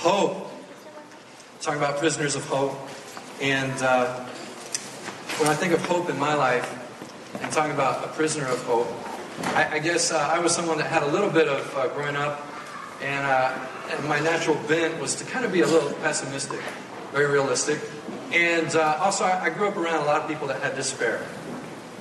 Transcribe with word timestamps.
Hope. 0.00 0.50
Talking 1.60 1.78
about 1.78 1.98
prisoners 1.98 2.34
of 2.34 2.46
hope. 2.46 2.72
And 3.42 3.70
uh, 3.82 4.24
when 5.36 5.50
I 5.50 5.54
think 5.54 5.74
of 5.74 5.84
hope 5.84 6.08
in 6.08 6.18
my 6.18 6.32
life, 6.32 6.66
and 7.42 7.52
talking 7.52 7.72
about 7.72 8.02
a 8.02 8.08
prisoner 8.08 8.46
of 8.46 8.62
hope, 8.64 8.88
I, 9.54 9.74
I 9.74 9.78
guess 9.78 10.10
uh, 10.10 10.16
I 10.16 10.38
was 10.38 10.54
someone 10.54 10.78
that 10.78 10.86
had 10.86 11.02
a 11.02 11.06
little 11.06 11.28
bit 11.28 11.48
of 11.48 11.76
uh, 11.76 11.88
growing 11.88 12.16
up, 12.16 12.40
and, 13.02 13.26
uh, 13.26 13.54
and 13.90 14.08
my 14.08 14.18
natural 14.20 14.56
bent 14.66 14.98
was 15.02 15.16
to 15.16 15.24
kind 15.24 15.44
of 15.44 15.52
be 15.52 15.60
a 15.60 15.66
little 15.66 15.92
pessimistic, 15.96 16.60
very 17.12 17.26
realistic. 17.26 17.78
And 18.32 18.74
uh, 18.74 19.00
also, 19.02 19.24
I, 19.24 19.44
I 19.44 19.50
grew 19.50 19.68
up 19.68 19.76
around 19.76 20.00
a 20.00 20.06
lot 20.06 20.22
of 20.22 20.28
people 20.28 20.48
that 20.48 20.62
had 20.62 20.76
despair. 20.76 21.26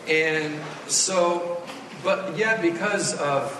And 0.08 0.58
so, 0.88 1.62
but 2.02 2.38
yet, 2.38 2.62
because 2.62 3.20
of 3.20 3.52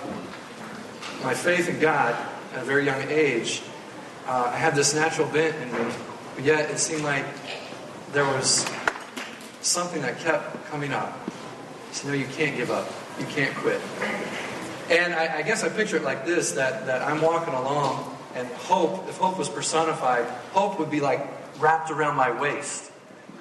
my 1.22 1.34
faith 1.34 1.68
in 1.68 1.78
God 1.78 2.16
at 2.54 2.62
a 2.62 2.64
very 2.64 2.86
young 2.86 3.02
age, 3.10 3.60
uh, 4.30 4.48
I 4.54 4.56
had 4.58 4.76
this 4.76 4.94
natural 4.94 5.26
bent 5.26 5.56
in 5.56 5.72
me. 5.72 5.92
But 6.36 6.44
yet, 6.44 6.70
it 6.70 6.78
seemed 6.78 7.02
like 7.02 7.26
there 8.12 8.24
was 8.24 8.64
something 9.60 10.02
that 10.02 10.20
kept 10.20 10.64
coming 10.66 10.92
up. 10.92 11.18
So, 11.90 12.08
no, 12.08 12.14
you 12.14 12.26
can't 12.26 12.56
give 12.56 12.70
up. 12.70 12.88
You 13.18 13.26
can't 13.26 13.52
quit. 13.56 13.80
And 14.88 15.14
I, 15.14 15.38
I 15.38 15.42
guess 15.42 15.64
I 15.64 15.68
picture 15.68 15.96
it 15.96 16.04
like 16.04 16.24
this 16.24 16.52
that, 16.52 16.86
that 16.86 17.02
I'm 17.02 17.20
walking 17.20 17.54
along, 17.54 18.16
and 18.36 18.46
hope, 18.48 19.08
if 19.08 19.16
hope 19.16 19.36
was 19.36 19.48
personified, 19.48 20.26
hope 20.52 20.78
would 20.78 20.92
be 20.92 21.00
like 21.00 21.26
wrapped 21.58 21.90
around 21.90 22.14
my 22.14 22.30
waist. 22.30 22.92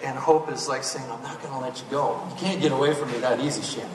And 0.03 0.17
hope 0.17 0.51
is 0.51 0.67
like 0.67 0.83
saying, 0.83 1.05
I'm 1.11 1.21
not 1.21 1.39
going 1.43 1.53
to 1.53 1.59
let 1.59 1.77
you 1.77 1.85
go. 1.91 2.19
You 2.31 2.35
can't 2.37 2.61
get 2.61 2.71
away 2.71 2.95
from 2.95 3.11
me 3.11 3.19
that 3.19 3.39
easy, 3.39 3.61
Shannon. 3.61 3.91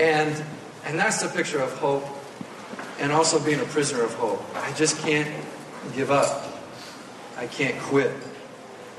And, 0.00 0.44
and 0.84 0.98
that's 0.98 1.22
the 1.22 1.28
picture 1.28 1.60
of 1.60 1.72
hope 1.78 2.04
and 2.98 3.12
also 3.12 3.38
being 3.38 3.60
a 3.60 3.64
prisoner 3.66 4.02
of 4.02 4.12
hope. 4.14 4.42
I 4.56 4.72
just 4.72 4.98
can't 4.98 5.28
give 5.94 6.10
up. 6.10 6.44
I 7.36 7.46
can't 7.46 7.78
quit. 7.82 8.12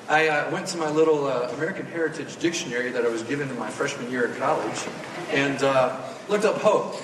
I 0.10 0.30
uh, 0.30 0.52
went 0.52 0.68
to 0.68 0.78
my 0.78 0.90
little 0.90 1.28
uh, 1.28 1.50
American 1.54 1.86
Heritage 1.86 2.38
Dictionary 2.38 2.92
that 2.92 3.06
I 3.06 3.10
was 3.10 3.24
given 3.24 3.50
in 3.50 3.60
my 3.60 3.70
freshman 3.70 4.10
year 4.10 4.28
at 4.28 4.38
college 4.38 4.86
and 5.32 5.62
uh, 5.64 6.00
looked 6.30 6.46
up 6.46 6.58
hope. 6.62 6.96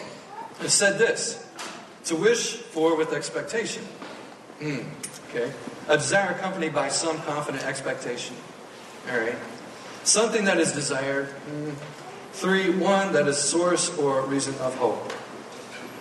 It 0.61 0.70
said 0.70 0.98
this 0.98 1.45
to 2.06 2.16
wish 2.16 2.54
for 2.54 2.95
with 2.95 3.11
expectation. 3.11 3.84
Mm, 4.61 4.86
okay. 5.30 5.52
A 5.89 5.98
desire 5.98 6.31
accompanied 6.31 6.73
by 6.73 6.88
some 6.88 7.20
confident 7.23 7.66
expectation. 7.66 8.36
All 9.11 9.17
right. 9.17 9.36
Something 10.04 10.45
that 10.45 10.59
is 10.59 10.72
desired. 10.72 11.28
Mm. 11.50 11.73
Three, 12.34 12.70
one 12.70 13.14
that 13.14 13.28
is 13.28 13.38
source 13.38 13.95
or 13.98 14.26
reason 14.26 14.56
of 14.56 14.76
hope. 14.76 15.11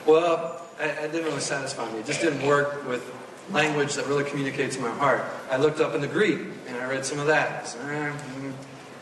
Well, 0.06 0.64
it 0.80 1.12
didn't 1.12 1.24
really 1.24 1.40
satisfy 1.40 1.90
me. 1.92 2.00
It 2.00 2.06
just 2.06 2.20
didn't 2.20 2.46
work 2.46 2.86
with 2.88 3.04
language 3.50 3.94
that 3.94 4.06
really 4.06 4.24
communicates 4.24 4.78
my 4.78 4.90
heart. 4.90 5.24
I 5.50 5.56
looked 5.56 5.80
up 5.80 5.94
in 5.94 6.00
the 6.00 6.08
Greek 6.08 6.38
and 6.68 6.76
I 6.76 6.88
read 6.88 7.04
some 7.04 7.18
of 7.18 7.26
that. 7.26 7.74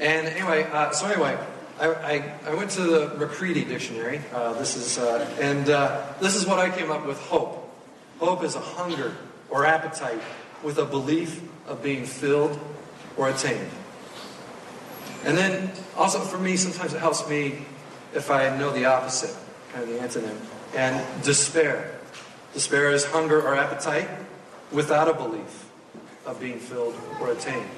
And 0.00 0.26
anyway, 0.28 0.64
uh, 0.72 0.90
so 0.92 1.06
anyway, 1.06 1.38
I, 1.78 1.88
I, 1.88 2.34
I, 2.46 2.54
went 2.54 2.70
to 2.72 2.82
the 2.82 3.14
Macready 3.18 3.64
dictionary. 3.64 4.20
Uh, 4.32 4.54
this 4.54 4.76
is 4.76 4.98
uh, 4.98 5.28
and 5.40 5.68
uh, 5.68 6.04
this 6.20 6.34
is 6.36 6.46
what 6.46 6.58
I 6.58 6.70
came 6.70 6.90
up 6.90 7.06
with. 7.06 7.18
Hope. 7.20 7.70
Hope 8.18 8.42
is 8.44 8.54
a 8.54 8.60
hunger 8.60 9.16
or 9.50 9.66
appetite 9.66 10.20
with 10.62 10.78
a 10.78 10.84
belief 10.84 11.42
of 11.66 11.82
being 11.82 12.04
filled 12.04 12.58
or 13.16 13.28
attained. 13.28 13.70
And 15.24 15.36
then 15.36 15.70
also 15.96 16.18
for 16.20 16.38
me, 16.38 16.56
sometimes 16.56 16.94
it 16.94 17.00
helps 17.00 17.28
me 17.28 17.64
if 18.14 18.30
I 18.30 18.56
know 18.56 18.72
the 18.72 18.86
opposite, 18.86 19.36
kind 19.72 19.84
of 19.84 19.90
the 19.90 19.98
antonym. 19.98 20.36
And 20.74 21.22
despair. 21.22 21.98
Despair 22.54 22.90
is 22.90 23.04
hunger 23.04 23.40
or 23.40 23.54
appetite 23.54 24.08
without 24.72 25.08
a 25.08 25.14
belief 25.14 25.70
of 26.26 26.38
being 26.40 26.58
filled 26.58 26.94
or 27.20 27.32
attained. 27.32 27.68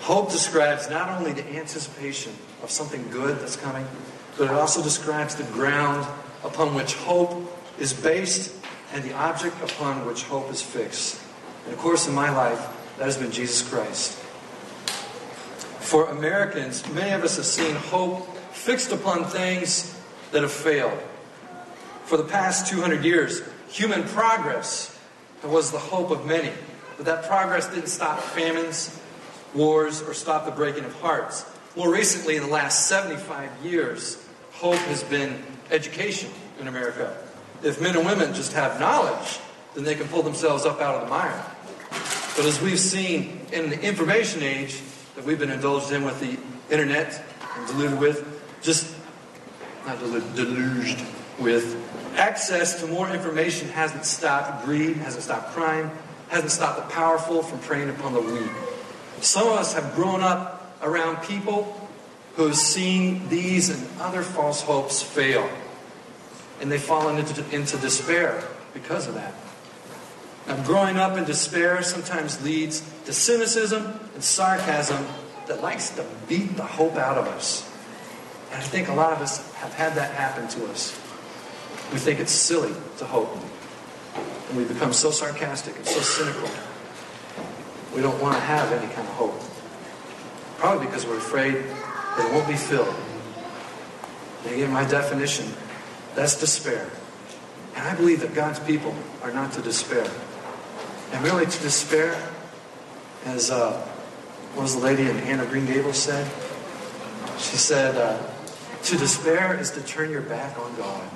Hope 0.00 0.30
describes 0.30 0.88
not 0.88 1.08
only 1.18 1.32
the 1.32 1.46
anticipation 1.56 2.32
of 2.62 2.70
something 2.70 3.08
good 3.10 3.38
that's 3.40 3.56
coming, 3.56 3.86
but 4.36 4.44
it 4.44 4.50
also 4.50 4.82
describes 4.82 5.34
the 5.34 5.44
ground 5.52 6.06
upon 6.44 6.74
which 6.74 6.94
hope 6.94 7.52
is 7.78 7.92
based 7.92 8.54
and 8.94 9.04
the 9.04 9.12
object 9.14 9.56
upon 9.62 10.06
which 10.06 10.22
hope 10.24 10.50
is 10.50 10.62
fixed. 10.62 11.20
And 11.64 11.74
of 11.74 11.80
course, 11.80 12.08
in 12.08 12.14
my 12.14 12.30
life, 12.30 12.58
that 12.96 13.04
has 13.04 13.18
been 13.18 13.30
Jesus 13.30 13.68
Christ. 13.68 14.12
For 15.80 16.06
Americans, 16.10 16.88
many 16.92 17.12
of 17.12 17.22
us 17.22 17.36
have 17.36 17.44
seen 17.44 17.74
hope 17.74 18.34
fixed 18.52 18.92
upon 18.92 19.24
things 19.24 19.94
that 20.32 20.42
have 20.42 20.52
failed. 20.52 20.98
For 22.04 22.16
the 22.16 22.24
past 22.24 22.66
200 22.68 23.04
years, 23.04 23.42
human 23.68 24.04
progress 24.04 24.98
was 25.42 25.70
the 25.70 25.78
hope 25.78 26.10
of 26.10 26.26
many. 26.26 26.52
But 26.96 27.06
that 27.06 27.26
progress 27.26 27.68
didn't 27.68 27.88
stop 27.88 28.20
famines, 28.20 29.00
wars, 29.54 30.02
or 30.02 30.14
stop 30.14 30.44
the 30.44 30.50
breaking 30.50 30.84
of 30.84 30.94
hearts. 31.00 31.44
More 31.76 31.92
recently, 31.92 32.36
in 32.36 32.42
the 32.42 32.48
last 32.48 32.88
75 32.88 33.50
years, 33.64 34.26
hope 34.52 34.74
has 34.74 35.04
been 35.04 35.42
education 35.70 36.30
in 36.60 36.66
America. 36.66 37.16
If 37.62 37.80
men 37.80 37.96
and 37.96 38.04
women 38.04 38.34
just 38.34 38.52
have 38.52 38.80
knowledge, 38.80 39.38
then 39.74 39.84
they 39.84 39.94
can 39.94 40.08
pull 40.08 40.22
themselves 40.22 40.64
up 40.64 40.80
out 40.80 40.96
of 40.96 41.02
the 41.02 41.08
mire. 41.08 41.44
But 42.36 42.46
as 42.46 42.60
we've 42.60 42.80
seen 42.80 43.40
in 43.52 43.70
the 43.70 43.80
information 43.80 44.42
age 44.42 44.80
that 45.14 45.24
we've 45.24 45.38
been 45.38 45.50
indulged 45.50 45.92
in 45.92 46.04
with 46.04 46.20
the 46.20 46.38
internet 46.72 47.24
and 47.56 47.66
deluded 47.68 47.98
with, 47.98 48.60
just 48.62 48.94
not 49.86 49.98
deluged 50.00 51.00
with, 51.38 51.76
access 52.18 52.80
to 52.80 52.86
more 52.86 53.08
information 53.10 53.68
hasn't 53.68 54.04
stopped 54.04 54.64
greed, 54.64 54.96
hasn't 54.96 55.22
stopped 55.22 55.52
crime, 55.52 55.90
hasn't 56.28 56.50
stopped 56.50 56.76
the 56.76 56.94
powerful 56.94 57.42
from 57.42 57.58
preying 57.60 57.88
upon 57.88 58.12
the 58.12 58.20
weak. 58.20 58.50
Some 59.20 59.46
of 59.46 59.54
us 59.54 59.74
have 59.74 59.94
grown 59.94 60.20
up 60.20 60.76
around 60.82 61.22
people 61.22 61.88
who 62.34 62.46
have 62.46 62.56
seen 62.56 63.28
these 63.28 63.68
and 63.70 64.00
other 64.00 64.22
false 64.22 64.62
hopes 64.62 65.02
fail. 65.02 65.48
And 66.60 66.70
they've 66.70 66.82
fallen 66.82 67.18
into, 67.18 67.44
into 67.54 67.76
despair 67.78 68.44
because 68.74 69.06
of 69.06 69.14
that. 69.14 69.34
Now, 70.46 70.62
growing 70.64 70.96
up 70.96 71.16
in 71.18 71.24
despair 71.24 71.82
sometimes 71.82 72.42
leads 72.42 72.80
to 73.04 73.12
cynicism 73.12 74.00
and 74.14 74.22
sarcasm 74.22 75.06
that 75.46 75.62
likes 75.62 75.90
to 75.90 76.06
beat 76.28 76.56
the 76.56 76.64
hope 76.64 76.96
out 76.96 77.18
of 77.18 77.26
us. 77.26 77.68
And 78.50 78.60
I 78.60 78.64
think 78.64 78.88
a 78.88 78.94
lot 78.94 79.12
of 79.12 79.20
us 79.20 79.52
have 79.54 79.74
had 79.74 79.94
that 79.96 80.14
happen 80.14 80.48
to 80.48 80.70
us. 80.70 81.07
We 81.92 81.98
think 81.98 82.20
it's 82.20 82.32
silly 82.32 82.74
to 82.98 83.04
hope. 83.04 83.34
And 84.48 84.58
we 84.58 84.64
become 84.64 84.92
so 84.92 85.10
sarcastic 85.10 85.76
and 85.76 85.86
so 85.86 86.00
cynical. 86.00 86.48
We 87.94 88.02
don't 88.02 88.20
want 88.22 88.34
to 88.34 88.40
have 88.40 88.72
any 88.72 88.92
kind 88.92 89.06
of 89.06 89.14
hope. 89.14 89.40
Probably 90.58 90.86
because 90.86 91.06
we're 91.06 91.18
afraid 91.18 91.54
that 91.54 92.26
it 92.26 92.32
won't 92.32 92.48
be 92.48 92.56
filled. 92.56 92.94
And 94.44 94.54
again, 94.54 94.72
my 94.72 94.84
definition, 94.84 95.46
that's 96.14 96.38
despair. 96.38 96.90
And 97.74 97.86
I 97.86 97.94
believe 97.94 98.20
that 98.20 98.34
God's 98.34 98.60
people 98.60 98.94
are 99.22 99.32
not 99.32 99.52
to 99.52 99.62
despair. 99.62 100.10
And 101.12 101.24
really 101.24 101.46
to 101.46 101.62
despair, 101.62 102.20
as 103.24 103.50
uh, 103.50 103.80
what 104.54 104.62
was 104.62 104.74
the 104.74 104.82
lady 104.82 105.02
in 105.08 105.16
Anne 105.18 105.40
of 105.40 105.48
Green 105.48 105.66
Gables 105.66 105.96
said? 105.96 106.30
She 107.38 107.56
said, 107.56 107.96
uh, 107.96 108.20
to 108.84 108.96
despair 108.96 109.58
is 109.58 109.70
to 109.72 109.82
turn 109.82 110.10
your 110.10 110.22
back 110.22 110.58
on 110.58 110.74
God. 110.76 111.08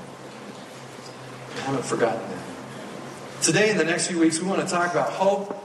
I 1.57 1.61
haven't 1.61 1.85
forgotten 1.85 2.21
that. 2.31 3.43
Today, 3.43 3.71
in 3.71 3.77
the 3.77 3.85
next 3.85 4.07
few 4.07 4.19
weeks, 4.19 4.41
we 4.41 4.49
want 4.49 4.61
to 4.61 4.73
talk 4.73 4.93
about 4.93 5.11
hope 5.11 5.59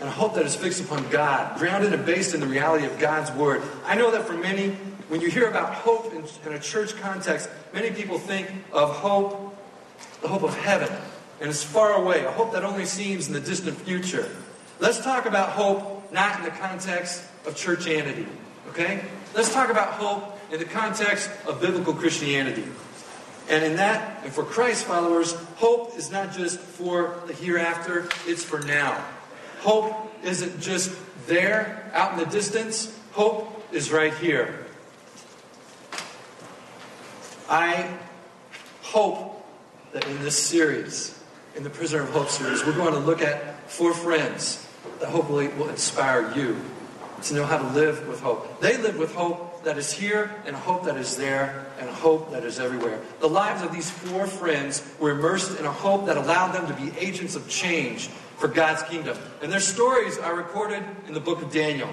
and 0.00 0.08
a 0.08 0.12
hope 0.12 0.34
that 0.34 0.44
is 0.44 0.54
fixed 0.54 0.82
upon 0.82 1.08
God, 1.08 1.58
grounded 1.58 1.92
and 1.92 2.04
based 2.04 2.34
in 2.34 2.40
the 2.40 2.46
reality 2.46 2.84
of 2.84 2.98
God's 2.98 3.30
Word. 3.32 3.62
I 3.86 3.94
know 3.94 4.10
that 4.10 4.26
for 4.26 4.34
many, 4.34 4.70
when 5.08 5.20
you 5.20 5.30
hear 5.30 5.48
about 5.48 5.74
hope 5.74 6.12
in, 6.12 6.24
in 6.46 6.52
a 6.52 6.58
church 6.58 6.96
context, 7.00 7.48
many 7.72 7.90
people 7.90 8.18
think 8.18 8.48
of 8.72 8.94
hope, 8.94 9.56
the 10.20 10.28
hope 10.28 10.42
of 10.42 10.56
heaven, 10.58 10.90
and 11.40 11.48
it's 11.48 11.62
far 11.62 11.92
away, 11.92 12.24
a 12.24 12.30
hope 12.30 12.52
that 12.52 12.64
only 12.64 12.84
seems 12.84 13.28
in 13.28 13.32
the 13.32 13.40
distant 13.40 13.76
future. 13.78 14.28
Let's 14.78 15.02
talk 15.02 15.26
about 15.26 15.50
hope 15.50 16.12
not 16.12 16.38
in 16.38 16.44
the 16.44 16.50
context 16.50 17.24
of 17.46 17.54
churchianity, 17.54 18.26
okay? 18.68 19.02
Let's 19.34 19.52
talk 19.52 19.70
about 19.70 19.92
hope 19.92 20.38
in 20.52 20.58
the 20.58 20.64
context 20.64 21.30
of 21.46 21.60
biblical 21.60 21.94
Christianity. 21.94 22.64
And 23.48 23.64
in 23.64 23.76
that, 23.76 24.24
and 24.24 24.32
for 24.32 24.42
Christ 24.42 24.84
followers, 24.84 25.34
hope 25.56 25.96
is 25.96 26.10
not 26.10 26.32
just 26.32 26.58
for 26.58 27.22
the 27.26 27.32
hereafter, 27.32 28.08
it's 28.26 28.42
for 28.42 28.60
now. 28.60 29.04
Hope 29.60 30.12
isn't 30.24 30.60
just 30.60 30.96
there, 31.26 31.90
out 31.94 32.12
in 32.12 32.18
the 32.18 32.26
distance. 32.26 32.98
Hope 33.12 33.64
is 33.72 33.92
right 33.92 34.14
here. 34.14 34.66
I 37.48 37.88
hope 38.82 39.46
that 39.92 40.06
in 40.08 40.20
this 40.22 40.36
series, 40.36 41.18
in 41.54 41.62
the 41.62 41.70
Prisoner 41.70 42.02
of 42.02 42.10
Hope 42.10 42.28
series, 42.28 42.64
we're 42.66 42.76
going 42.76 42.94
to 42.94 42.98
look 42.98 43.22
at 43.22 43.70
four 43.70 43.94
friends 43.94 44.66
that 45.00 45.08
hopefully 45.08 45.48
will 45.48 45.68
inspire 45.68 46.32
you 46.34 46.60
to 47.22 47.34
know 47.34 47.44
how 47.44 47.58
to 47.58 47.68
live 47.68 48.06
with 48.08 48.20
hope. 48.20 48.60
They 48.60 48.76
live 48.76 48.98
with 48.98 49.14
hope 49.14 49.55
that 49.66 49.76
is 49.78 49.90
here 49.90 50.32
and 50.46 50.54
hope 50.54 50.84
that 50.84 50.96
is 50.96 51.16
there 51.16 51.66
and 51.80 51.90
hope 51.90 52.30
that 52.30 52.44
is 52.44 52.60
everywhere. 52.60 53.00
The 53.18 53.28
lives 53.28 53.62
of 53.62 53.72
these 53.72 53.90
four 53.90 54.28
friends 54.28 54.88
were 55.00 55.10
immersed 55.10 55.58
in 55.58 55.66
a 55.66 55.72
hope 55.72 56.06
that 56.06 56.16
allowed 56.16 56.52
them 56.52 56.68
to 56.68 56.74
be 56.80 56.96
agents 57.00 57.34
of 57.34 57.48
change 57.48 58.06
for 58.38 58.46
God's 58.46 58.84
kingdom. 58.84 59.18
And 59.42 59.50
their 59.50 59.58
stories 59.58 60.18
are 60.18 60.36
recorded 60.36 60.84
in 61.08 61.14
the 61.14 61.20
book 61.20 61.42
of 61.42 61.52
Daniel 61.52 61.90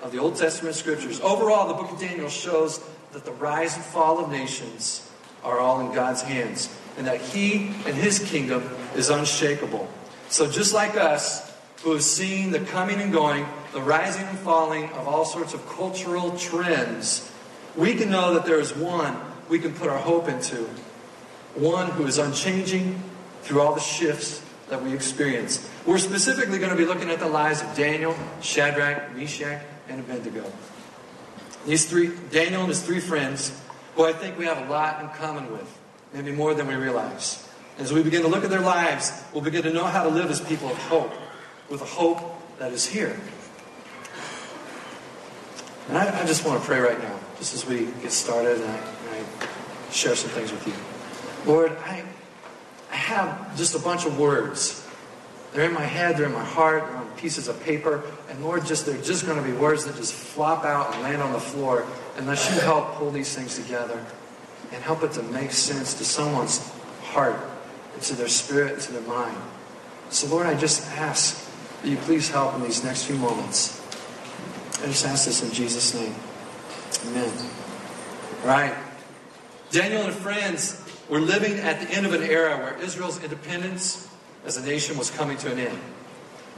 of 0.00 0.12
the 0.12 0.18
Old 0.18 0.36
Testament 0.36 0.76
scriptures. 0.76 1.20
Overall, 1.20 1.66
the 1.66 1.74
book 1.74 1.90
of 1.90 1.98
Daniel 1.98 2.28
shows 2.28 2.78
that 3.10 3.24
the 3.24 3.32
rise 3.32 3.74
and 3.74 3.84
fall 3.84 4.24
of 4.24 4.30
nations 4.30 5.10
are 5.42 5.58
all 5.58 5.80
in 5.80 5.92
God's 5.92 6.22
hands 6.22 6.72
and 6.96 7.04
that 7.08 7.20
He 7.20 7.72
and 7.84 7.96
His 7.96 8.20
kingdom 8.20 8.62
is 8.94 9.10
unshakable. 9.10 9.90
So, 10.28 10.48
just 10.48 10.72
like 10.72 10.96
us, 10.96 11.48
who 11.82 11.92
have 11.92 12.02
seen 12.02 12.50
the 12.50 12.60
coming 12.60 13.00
and 13.00 13.12
going, 13.12 13.46
the 13.72 13.80
rising 13.80 14.26
and 14.26 14.38
falling 14.38 14.90
of 14.90 15.06
all 15.06 15.24
sorts 15.24 15.54
of 15.54 15.66
cultural 15.68 16.36
trends, 16.36 17.30
we 17.76 17.94
can 17.94 18.10
know 18.10 18.34
that 18.34 18.44
there 18.44 18.60
is 18.60 18.74
one 18.74 19.16
we 19.48 19.58
can 19.58 19.72
put 19.72 19.88
our 19.88 19.98
hope 19.98 20.28
into. 20.28 20.68
One 21.54 21.90
who 21.90 22.06
is 22.06 22.18
unchanging 22.18 23.02
through 23.42 23.60
all 23.60 23.74
the 23.74 23.80
shifts 23.80 24.42
that 24.68 24.82
we 24.82 24.92
experience. 24.92 25.68
We're 25.86 25.98
specifically 25.98 26.58
going 26.58 26.70
to 26.70 26.76
be 26.76 26.84
looking 26.84 27.10
at 27.10 27.18
the 27.18 27.28
lives 27.28 27.62
of 27.62 27.74
Daniel, 27.74 28.14
Shadrach, 28.42 29.14
Meshach, 29.16 29.62
and 29.88 30.00
Abednego. 30.00 30.44
These 31.66 31.86
three, 31.86 32.12
Daniel 32.30 32.60
and 32.60 32.68
his 32.68 32.82
three 32.82 33.00
friends, 33.00 33.58
who 33.94 34.04
I 34.04 34.12
think 34.12 34.38
we 34.38 34.44
have 34.44 34.66
a 34.66 34.70
lot 34.70 35.02
in 35.02 35.08
common 35.10 35.50
with, 35.50 35.78
maybe 36.12 36.32
more 36.32 36.54
than 36.54 36.66
we 36.66 36.74
realize. 36.74 37.48
As 37.78 37.92
we 37.92 38.02
begin 38.02 38.22
to 38.22 38.28
look 38.28 38.44
at 38.44 38.50
their 38.50 38.60
lives, 38.60 39.12
we'll 39.32 39.42
begin 39.42 39.62
to 39.62 39.72
know 39.72 39.84
how 39.84 40.02
to 40.02 40.08
live 40.08 40.30
as 40.30 40.40
people 40.40 40.68
of 40.68 40.76
hope, 40.76 41.12
with 41.70 41.80
a 41.80 41.86
hope 41.86 42.18
that 42.58 42.72
is 42.72 42.86
here. 42.86 43.18
And 45.88 45.96
I, 45.96 46.22
I 46.22 46.26
just 46.26 46.44
want 46.46 46.60
to 46.60 46.66
pray 46.66 46.80
right 46.80 46.98
now, 47.02 47.18
just 47.38 47.54
as 47.54 47.66
we 47.66 47.86
get 48.02 48.12
started, 48.12 48.60
and 48.60 48.70
I, 48.70 48.76
and 48.76 49.26
I 49.26 49.90
share 49.90 50.14
some 50.14 50.30
things 50.30 50.52
with 50.52 50.66
you. 50.66 50.74
Lord, 51.50 51.72
I, 51.84 52.04
I 52.92 52.96
have 52.96 53.56
just 53.56 53.74
a 53.74 53.78
bunch 53.78 54.04
of 54.04 54.18
words. 54.18 54.86
They're 55.52 55.64
in 55.64 55.72
my 55.72 55.84
head, 55.84 56.18
they're 56.18 56.26
in 56.26 56.32
my 56.32 56.44
heart, 56.44 56.84
they're 56.86 56.96
on 56.96 57.06
pieces 57.16 57.48
of 57.48 57.58
paper. 57.62 58.04
And 58.28 58.44
Lord, 58.44 58.66
just 58.66 58.84
they're 58.84 59.00
just 59.00 59.24
going 59.24 59.42
to 59.42 59.44
be 59.44 59.56
words 59.56 59.86
that 59.86 59.96
just 59.96 60.12
flop 60.12 60.64
out 60.64 60.92
and 60.94 61.02
land 61.02 61.22
on 61.22 61.32
the 61.32 61.40
floor 61.40 61.86
unless 62.16 62.54
you 62.54 62.60
help 62.60 62.96
pull 62.96 63.10
these 63.10 63.34
things 63.34 63.56
together 63.56 64.04
and 64.72 64.82
help 64.82 65.02
it 65.02 65.12
to 65.12 65.22
make 65.22 65.50
sense 65.52 65.94
to 65.94 66.04
someone's 66.04 66.70
heart, 67.02 67.40
and 67.94 68.02
to 68.02 68.14
their 68.14 68.28
spirit, 68.28 68.74
and 68.74 68.82
to 68.82 68.92
their 68.92 69.02
mind. 69.02 69.36
So 70.10 70.26
Lord, 70.26 70.46
I 70.46 70.54
just 70.54 70.86
ask 70.98 71.50
that 71.82 71.88
you 71.88 71.96
please 71.96 72.28
help 72.28 72.54
in 72.54 72.62
these 72.62 72.84
next 72.84 73.04
few 73.04 73.16
moments. 73.16 73.77
I 74.82 74.86
just 74.86 75.04
ask 75.06 75.26
this 75.26 75.42
in 75.42 75.52
Jesus' 75.52 75.94
name. 75.94 76.14
Amen. 77.06 77.32
All 78.42 78.48
right. 78.48 78.74
Daniel 79.70 80.02
and 80.02 80.14
friends 80.14 80.82
were 81.08 81.20
living 81.20 81.58
at 81.58 81.80
the 81.80 81.94
end 81.94 82.06
of 82.06 82.14
an 82.14 82.22
era 82.22 82.56
where 82.58 82.76
Israel's 82.82 83.22
independence 83.22 84.08
as 84.44 84.56
a 84.56 84.64
nation 84.64 84.96
was 84.96 85.10
coming 85.10 85.36
to 85.38 85.50
an 85.50 85.58
end. 85.58 85.78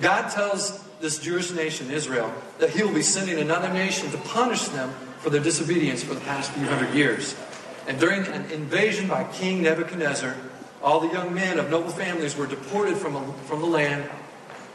God 0.00 0.30
tells 0.30 0.82
this 1.00 1.18
Jewish 1.18 1.50
nation, 1.50 1.90
Israel, 1.90 2.32
that 2.58 2.70
he 2.70 2.82
will 2.82 2.92
be 2.92 3.02
sending 3.02 3.38
another 3.38 3.72
nation 3.72 4.10
to 4.10 4.18
punish 4.18 4.68
them 4.68 4.90
for 5.18 5.30
their 5.30 5.42
disobedience 5.42 6.02
for 6.02 6.14
the 6.14 6.20
past 6.20 6.52
few 6.52 6.66
hundred 6.66 6.94
years. 6.94 7.34
And 7.86 7.98
during 7.98 8.24
an 8.26 8.50
invasion 8.50 9.08
by 9.08 9.24
King 9.24 9.62
Nebuchadnezzar, 9.62 10.36
all 10.82 11.00
the 11.00 11.12
young 11.12 11.34
men 11.34 11.58
of 11.58 11.70
noble 11.70 11.90
families 11.90 12.36
were 12.36 12.46
deported 12.46 12.96
from, 12.96 13.16
a, 13.16 13.32
from 13.46 13.60
the 13.60 13.66
land 13.66 14.08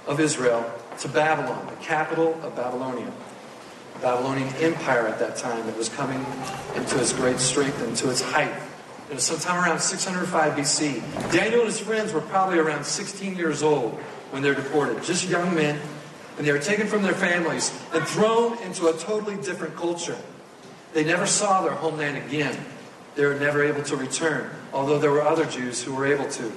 of 0.08 0.20
Israel 0.20 0.70
to 1.00 1.08
Babylon, 1.08 1.66
the 1.68 1.84
capital 1.84 2.40
of 2.44 2.56
Babylonia. 2.56 3.12
Babylonian 4.02 4.54
Empire 4.56 5.08
at 5.08 5.20
that 5.20 5.36
time 5.38 5.66
that 5.66 5.78
was 5.78 5.90
coming 5.90 6.26
into 6.76 7.00
its 7.00 7.14
great 7.14 7.40
strength 7.40 7.82
and 7.82 7.96
to 7.98 8.10
its 8.10 8.22
height. 8.22 8.54
It 9.10 9.14
was 9.14 9.24
sometime 9.24 9.64
around 9.64 9.80
605 9.80 10.54
BC. 10.54 11.32
Daniel 11.32 11.62
and 11.62 11.70
his 11.70 11.80
friends 11.80 12.12
were 12.12 12.22
probably 12.22 12.58
around 12.58 12.86
16 12.86 13.36
years 13.36 13.62
old 13.62 13.94
when 14.32 14.42
they 14.42 14.50
were 14.50 14.56
deported, 14.56 15.04
just 15.04 15.30
young 15.30 15.54
men, 15.54 15.80
and 16.38 16.46
they 16.46 16.52
were 16.52 16.60
taken 16.60 16.88
from 16.88 17.04
their 17.04 17.14
families 17.14 17.72
and 17.94 18.06
thrown 18.08 18.58
into 18.64 18.88
a 18.88 18.94
totally 18.94 19.36
different 19.38 19.76
culture. 19.76 20.18
They 20.94 21.04
never 21.04 21.26
saw 21.26 21.62
their 21.62 21.74
homeland 21.74 22.18
again. 22.18 22.58
They 23.16 23.26
were 23.26 23.36
never 23.36 23.64
able 23.64 23.84
to 23.84 23.96
return, 23.96 24.50
although 24.74 25.00
there 25.00 25.12
were 25.12 25.22
other 25.22 25.46
Jews 25.46 25.84
who 25.84 25.94
were 25.94 26.06
able 26.06 26.28
to. 26.30 26.52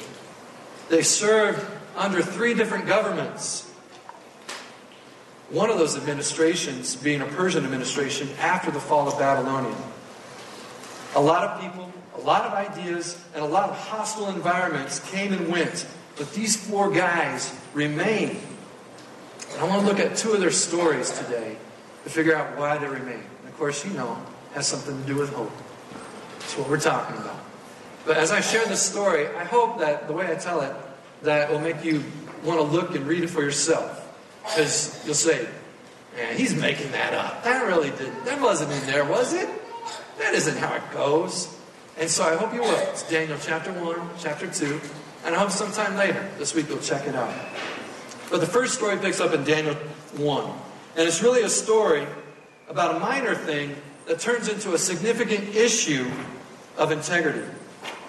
They 0.88 1.02
served 1.02 1.64
under 1.96 2.22
three 2.22 2.54
different 2.54 2.86
governments. 2.86 3.67
One 5.50 5.70
of 5.70 5.78
those 5.78 5.96
administrations 5.96 6.94
being 6.96 7.22
a 7.22 7.26
Persian 7.26 7.64
administration 7.64 8.28
after 8.38 8.70
the 8.70 8.80
fall 8.80 9.08
of 9.08 9.18
Babylonia. 9.18 9.76
A 11.14 11.20
lot 11.20 11.44
of 11.44 11.60
people, 11.62 11.90
a 12.16 12.20
lot 12.20 12.44
of 12.44 12.52
ideas, 12.52 13.18
and 13.34 13.42
a 13.42 13.48
lot 13.48 13.70
of 13.70 13.76
hostile 13.76 14.28
environments 14.28 14.98
came 15.10 15.32
and 15.32 15.48
went, 15.48 15.86
but 16.16 16.32
these 16.34 16.54
four 16.54 16.90
guys 16.90 17.54
remained. 17.72 18.38
And 19.52 19.60
I 19.60 19.64
want 19.64 19.80
to 19.80 19.86
look 19.86 20.00
at 20.00 20.18
two 20.18 20.32
of 20.32 20.40
their 20.40 20.50
stories 20.50 21.16
today 21.18 21.56
to 22.04 22.10
figure 22.10 22.36
out 22.36 22.58
why 22.58 22.76
they 22.76 22.86
remain. 22.86 23.24
And 23.40 23.48
of 23.48 23.56
course, 23.56 23.86
you 23.86 23.92
know, 23.92 24.18
has 24.52 24.66
something 24.66 25.00
to 25.00 25.06
do 25.06 25.16
with 25.16 25.32
hope. 25.32 25.52
That's 26.40 26.58
what 26.58 26.68
we're 26.68 26.78
talking 26.78 27.16
about. 27.16 27.40
But 28.04 28.18
as 28.18 28.32
I 28.32 28.40
share 28.40 28.66
this 28.66 28.82
story, 28.82 29.26
I 29.28 29.44
hope 29.44 29.78
that 29.78 30.08
the 30.08 30.12
way 30.12 30.30
I 30.30 30.34
tell 30.34 30.60
it, 30.60 30.74
that 31.22 31.50
will 31.50 31.60
make 31.60 31.82
you 31.84 32.04
want 32.44 32.60
to 32.60 32.64
look 32.64 32.94
and 32.94 33.06
read 33.06 33.24
it 33.24 33.28
for 33.28 33.42
yourself. 33.42 33.97
Because 34.48 35.02
you'll 35.04 35.14
say, 35.14 35.46
man, 36.16 36.36
he's 36.36 36.54
making 36.54 36.92
that 36.92 37.14
up. 37.14 37.44
That 37.44 37.66
really 37.66 37.90
didn't, 37.90 38.24
that 38.24 38.40
wasn't 38.40 38.72
in 38.72 38.86
there, 38.86 39.04
was 39.04 39.34
it? 39.34 39.48
That 40.18 40.34
isn't 40.34 40.56
how 40.56 40.74
it 40.74 40.82
goes. 40.92 41.54
And 41.98 42.08
so 42.08 42.24
I 42.24 42.36
hope 42.36 42.54
you 42.54 42.60
will. 42.60 42.78
It's 42.90 43.08
Daniel 43.08 43.38
chapter 43.40 43.72
1, 43.72 44.10
chapter 44.18 44.46
2, 44.46 44.80
and 45.24 45.34
I 45.34 45.38
hope 45.38 45.50
sometime 45.50 45.96
later 45.96 46.28
this 46.38 46.54
week 46.54 46.68
you'll 46.68 46.78
check 46.78 47.06
it 47.06 47.14
out. 47.14 47.34
But 48.30 48.40
the 48.40 48.46
first 48.46 48.74
story 48.74 48.96
picks 48.98 49.20
up 49.20 49.32
in 49.32 49.44
Daniel 49.44 49.74
1. 49.74 50.44
And 50.96 51.06
it's 51.06 51.22
really 51.22 51.42
a 51.42 51.48
story 51.48 52.06
about 52.68 52.96
a 52.96 52.98
minor 52.98 53.34
thing 53.34 53.76
that 54.06 54.18
turns 54.18 54.48
into 54.48 54.74
a 54.74 54.78
significant 54.78 55.54
issue 55.54 56.10
of 56.76 56.92
integrity. 56.92 57.44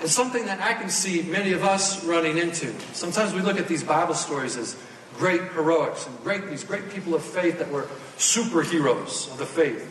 It's 0.02 0.14
something 0.14 0.46
that 0.46 0.62
I 0.62 0.74
can 0.74 0.90
see 0.90 1.24
many 1.24 1.52
of 1.52 1.64
us 1.64 2.04
running 2.06 2.38
into. 2.38 2.74
Sometimes 2.94 3.34
we 3.34 3.42
look 3.42 3.60
at 3.60 3.68
these 3.68 3.84
Bible 3.84 4.14
stories 4.14 4.56
as 4.56 4.78
great 5.20 5.42
heroics 5.52 6.08
and 6.08 6.24
great 6.24 6.50
these 6.50 6.64
great 6.64 6.90
people 6.90 7.14
of 7.14 7.22
faith 7.22 7.60
that 7.60 7.70
were 7.70 7.88
superheroes 8.18 9.30
of 9.30 9.38
the 9.38 9.46
faith. 9.46 9.86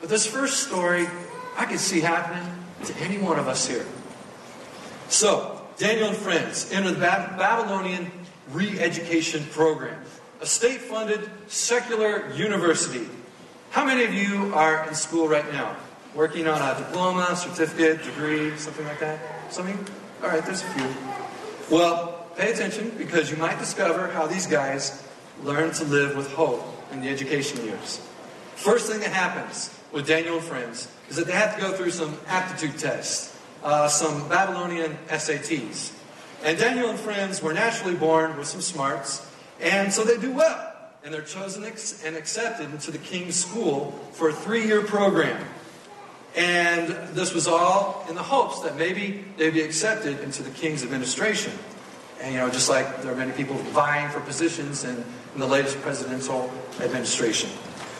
But 0.00 0.10
this 0.10 0.26
first 0.26 0.62
story 0.68 1.08
I 1.56 1.64
can 1.64 1.78
see 1.78 2.00
happening 2.00 2.46
to 2.84 2.96
any 2.98 3.18
one 3.18 3.38
of 3.38 3.48
us 3.48 3.66
here. 3.66 3.84
So, 5.08 5.66
Daniel 5.78 6.08
and 6.08 6.16
friends 6.16 6.70
enter 6.70 6.92
the 6.92 7.00
Babylonian 7.00 8.12
re-education 8.52 9.44
program, 9.50 10.00
a 10.40 10.46
state-funded 10.46 11.28
secular 11.48 12.32
university. 12.34 13.08
How 13.70 13.84
many 13.84 14.04
of 14.04 14.14
you 14.14 14.54
are 14.54 14.86
in 14.86 14.94
school 14.94 15.28
right 15.28 15.50
now? 15.52 15.76
Working 16.14 16.46
on 16.46 16.62
a 16.62 16.78
diploma, 16.78 17.34
certificate, 17.36 18.04
degree, 18.04 18.56
something 18.56 18.86
like 18.86 19.00
that? 19.00 19.18
Some 19.52 19.66
of 19.66 19.74
you? 19.74 19.84
All 20.22 20.28
right, 20.28 20.44
there's 20.44 20.62
a 20.62 20.66
few. 20.66 20.94
Well, 21.70 22.17
pay 22.38 22.52
attention 22.52 22.92
because 22.96 23.32
you 23.32 23.36
might 23.36 23.58
discover 23.58 24.06
how 24.08 24.28
these 24.28 24.46
guys 24.46 25.04
learn 25.42 25.72
to 25.72 25.84
live 25.84 26.16
with 26.16 26.32
hope 26.32 26.64
in 26.92 27.00
the 27.00 27.08
education 27.08 27.64
years. 27.64 28.00
First 28.54 28.90
thing 28.90 29.00
that 29.00 29.10
happens 29.10 29.76
with 29.90 30.06
Daniel 30.06 30.36
and 30.36 30.44
friends 30.44 30.88
is 31.08 31.16
that 31.16 31.26
they 31.26 31.32
have 31.32 31.56
to 31.56 31.60
go 31.60 31.72
through 31.72 31.90
some 31.90 32.16
aptitude 32.28 32.78
tests, 32.78 33.36
uh, 33.64 33.88
some 33.88 34.28
Babylonian 34.28 34.96
SATs. 35.08 35.92
And 36.44 36.56
Daniel 36.56 36.90
and 36.90 36.98
friends 36.98 37.42
were 37.42 37.52
naturally 37.52 37.96
born 37.96 38.36
with 38.38 38.46
some 38.46 38.60
smarts, 38.60 39.28
and 39.60 39.92
so 39.92 40.04
they 40.04 40.16
do 40.16 40.32
well. 40.32 40.64
And 41.04 41.12
they're 41.12 41.22
chosen 41.22 41.64
and 41.64 42.16
accepted 42.16 42.70
into 42.70 42.92
the 42.92 42.98
king's 42.98 43.34
school 43.34 43.92
for 44.12 44.28
a 44.28 44.32
three 44.32 44.64
year 44.64 44.82
program. 44.82 45.44
And 46.36 46.88
this 47.14 47.34
was 47.34 47.48
all 47.48 48.04
in 48.08 48.14
the 48.14 48.22
hopes 48.22 48.60
that 48.60 48.76
maybe 48.76 49.24
they'd 49.36 49.54
be 49.54 49.62
accepted 49.62 50.20
into 50.20 50.44
the 50.44 50.50
king's 50.50 50.84
administration. 50.84 51.52
And, 52.20 52.34
you 52.34 52.40
know, 52.40 52.50
just 52.50 52.68
like 52.68 53.02
there 53.02 53.12
are 53.12 53.16
many 53.16 53.32
people 53.32 53.56
vying 53.56 54.08
for 54.10 54.20
positions 54.20 54.84
in, 54.84 54.96
in 55.34 55.40
the 55.40 55.46
latest 55.46 55.80
presidential 55.80 56.50
administration. 56.80 57.50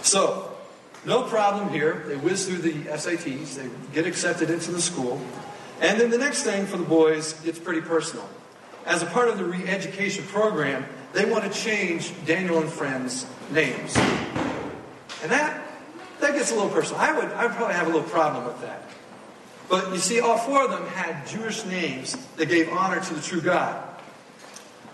So, 0.02 0.56
no 1.04 1.22
problem 1.22 1.70
here. 1.70 2.04
They 2.06 2.16
whiz 2.16 2.46
through 2.46 2.58
the 2.58 2.72
SATs, 2.72 3.54
they 3.54 3.68
get 3.94 4.06
accepted 4.06 4.50
into 4.50 4.72
the 4.72 4.80
school. 4.80 5.20
And 5.80 6.00
then 6.00 6.10
the 6.10 6.18
next 6.18 6.42
thing 6.42 6.66
for 6.66 6.76
the 6.76 6.84
boys 6.84 7.34
gets 7.44 7.58
pretty 7.58 7.80
personal. 7.80 8.28
As 8.84 9.02
a 9.02 9.06
part 9.06 9.28
of 9.28 9.38
the 9.38 9.44
re 9.44 9.64
education 9.66 10.24
program, 10.24 10.84
they 11.12 11.24
want 11.24 11.50
to 11.50 11.50
change 11.50 12.12
Daniel 12.26 12.58
and 12.58 12.68
Friends' 12.68 13.26
names. 13.52 13.96
And 15.22 15.30
that 15.30 15.62
that 16.20 16.34
gets 16.34 16.50
a 16.50 16.54
little 16.54 16.70
personal. 16.70 17.00
I 17.00 17.12
would, 17.12 17.30
I 17.32 17.46
would 17.46 17.54
probably 17.54 17.74
have 17.74 17.86
a 17.86 17.90
little 17.90 18.08
problem 18.08 18.44
with 18.44 18.60
that. 18.62 18.82
But 19.68 19.92
you 19.92 19.98
see, 19.98 20.20
all 20.20 20.38
four 20.38 20.64
of 20.64 20.70
them 20.70 20.86
had 20.86 21.26
Jewish 21.26 21.64
names 21.66 22.16
that 22.36 22.46
gave 22.46 22.70
honor 22.70 23.00
to 23.00 23.14
the 23.14 23.20
true 23.20 23.40
God. 23.40 23.87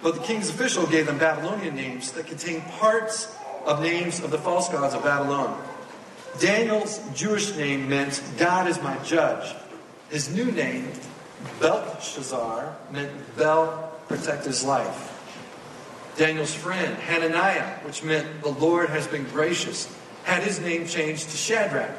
But 0.05 0.17
the 0.17 0.21
king's 0.21 0.51
official 0.51 0.87
gave 0.87 1.07
them 1.07 1.17
Babylonian 1.17 1.75
names 1.75 2.13
that 2.13 2.27
contained 2.27 2.63
parts 2.73 3.35
of 3.65 3.81
names 3.81 4.21
of 4.21 4.31
the 4.31 4.37
false 4.37 4.69
gods 4.69 4.93
of 4.93 5.03
Babylon. 5.03 5.59
Daniel's 6.39 7.01
Jewish 7.15 7.57
name 7.57 7.89
meant 7.89 8.23
God 8.37 8.69
is 8.69 8.83
my 8.83 8.99
judge. 8.99 9.55
His 10.11 10.29
new 10.29 10.53
name, 10.53 10.93
Belshazzar, 11.59 12.77
meant 12.93 13.37
Bel 13.39 13.93
protect 14.07 14.45
his 14.45 14.63
life. 14.63 15.11
Daniel's 16.19 16.53
friend, 16.53 16.95
Hananiah, 16.99 17.79
which 17.87 18.05
meant 18.05 18.43
the 18.43 18.51
Lord 18.51 18.91
has 18.91 19.07
been 19.07 19.25
gracious, 19.25 19.89
had 20.25 20.43
his 20.43 20.61
name 20.61 20.87
changed 20.87 21.31
to 21.31 21.37
Shadrach, 21.39 21.97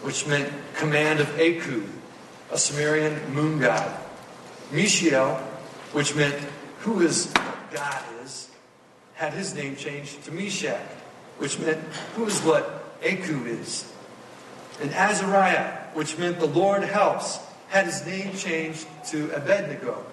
which 0.00 0.26
meant 0.26 0.50
command 0.76 1.20
of 1.20 1.28
Aku, 1.38 1.86
a 2.50 2.56
Sumerian 2.56 3.34
moon 3.34 3.60
god. 3.60 3.94
Mishael, 4.70 5.36
which 5.92 6.14
meant 6.14 6.42
who 6.82 7.00
is 7.00 7.32
God 7.72 8.02
is, 8.22 8.50
had 9.14 9.32
his 9.32 9.54
name 9.54 9.76
changed 9.76 10.24
to 10.24 10.32
Meshach, 10.32 10.80
which 11.38 11.58
meant 11.58 11.78
who 12.16 12.26
is 12.26 12.40
what 12.40 12.84
Aku 13.04 13.44
is. 13.46 13.90
And 14.80 14.90
Azariah, 14.90 15.78
which 15.94 16.18
meant 16.18 16.40
the 16.40 16.46
Lord 16.46 16.82
helps, 16.82 17.38
had 17.68 17.86
his 17.86 18.04
name 18.04 18.34
changed 18.34 18.86
to 19.06 19.30
Abednego, 19.30 20.04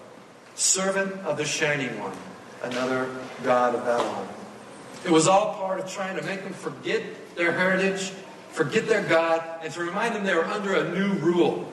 servant 0.56 1.14
of 1.26 1.38
the 1.38 1.46
Shining 1.46 2.00
One, 2.00 2.16
another 2.64 3.10
god 3.44 3.76
of 3.76 3.84
Babylon. 3.84 4.28
It 5.06 5.12
was 5.12 5.28
all 5.28 5.56
part 5.56 5.80
of 5.80 5.92
trying 5.92 6.18
to 6.18 6.24
make 6.24 6.44
them 6.44 6.54
forget 6.54 7.02
their 7.36 7.52
heritage, 7.52 8.12
forget 8.52 8.88
their 8.88 9.02
God, 9.02 9.44
and 9.64 9.74
to 9.74 9.80
remind 9.82 10.16
them 10.16 10.24
they 10.24 10.36
were 10.36 10.46
under 10.46 10.76
a 10.76 10.94
new 10.94 11.14
rule. 11.14 11.72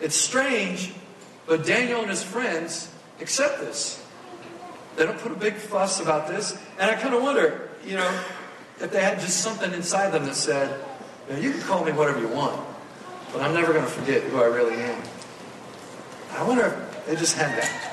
It's 0.00 0.16
strange, 0.16 0.92
but 1.46 1.64
Daniel 1.64 2.00
and 2.00 2.10
his 2.10 2.22
friends 2.22 2.90
accept 3.20 3.60
this. 3.60 4.02
They 4.96 5.04
don't 5.04 5.18
put 5.18 5.32
a 5.32 5.36
big 5.36 5.54
fuss 5.54 6.00
about 6.00 6.26
this. 6.26 6.58
And 6.78 6.90
I 6.90 6.94
kind 6.94 7.14
of 7.14 7.22
wonder, 7.22 7.68
you 7.84 7.96
know, 7.96 8.20
if 8.80 8.90
they 8.90 9.02
had 9.02 9.20
just 9.20 9.40
something 9.40 9.72
inside 9.72 10.10
them 10.10 10.24
that 10.26 10.34
said, 10.34 10.82
you, 11.38 11.52
can 11.52 11.60
call 11.62 11.84
me 11.84 11.92
whatever 11.92 12.20
you 12.20 12.28
want, 12.28 12.60
but 13.32 13.42
I'm 13.42 13.52
never 13.52 13.72
going 13.72 13.84
to 13.84 13.90
forget 13.90 14.22
who 14.22 14.40
I 14.40 14.46
really 14.46 14.76
am. 14.76 15.02
I 16.32 16.46
wonder 16.46 16.66
if 16.66 17.06
they 17.06 17.16
just 17.16 17.36
had 17.36 17.56
that. 17.58 17.92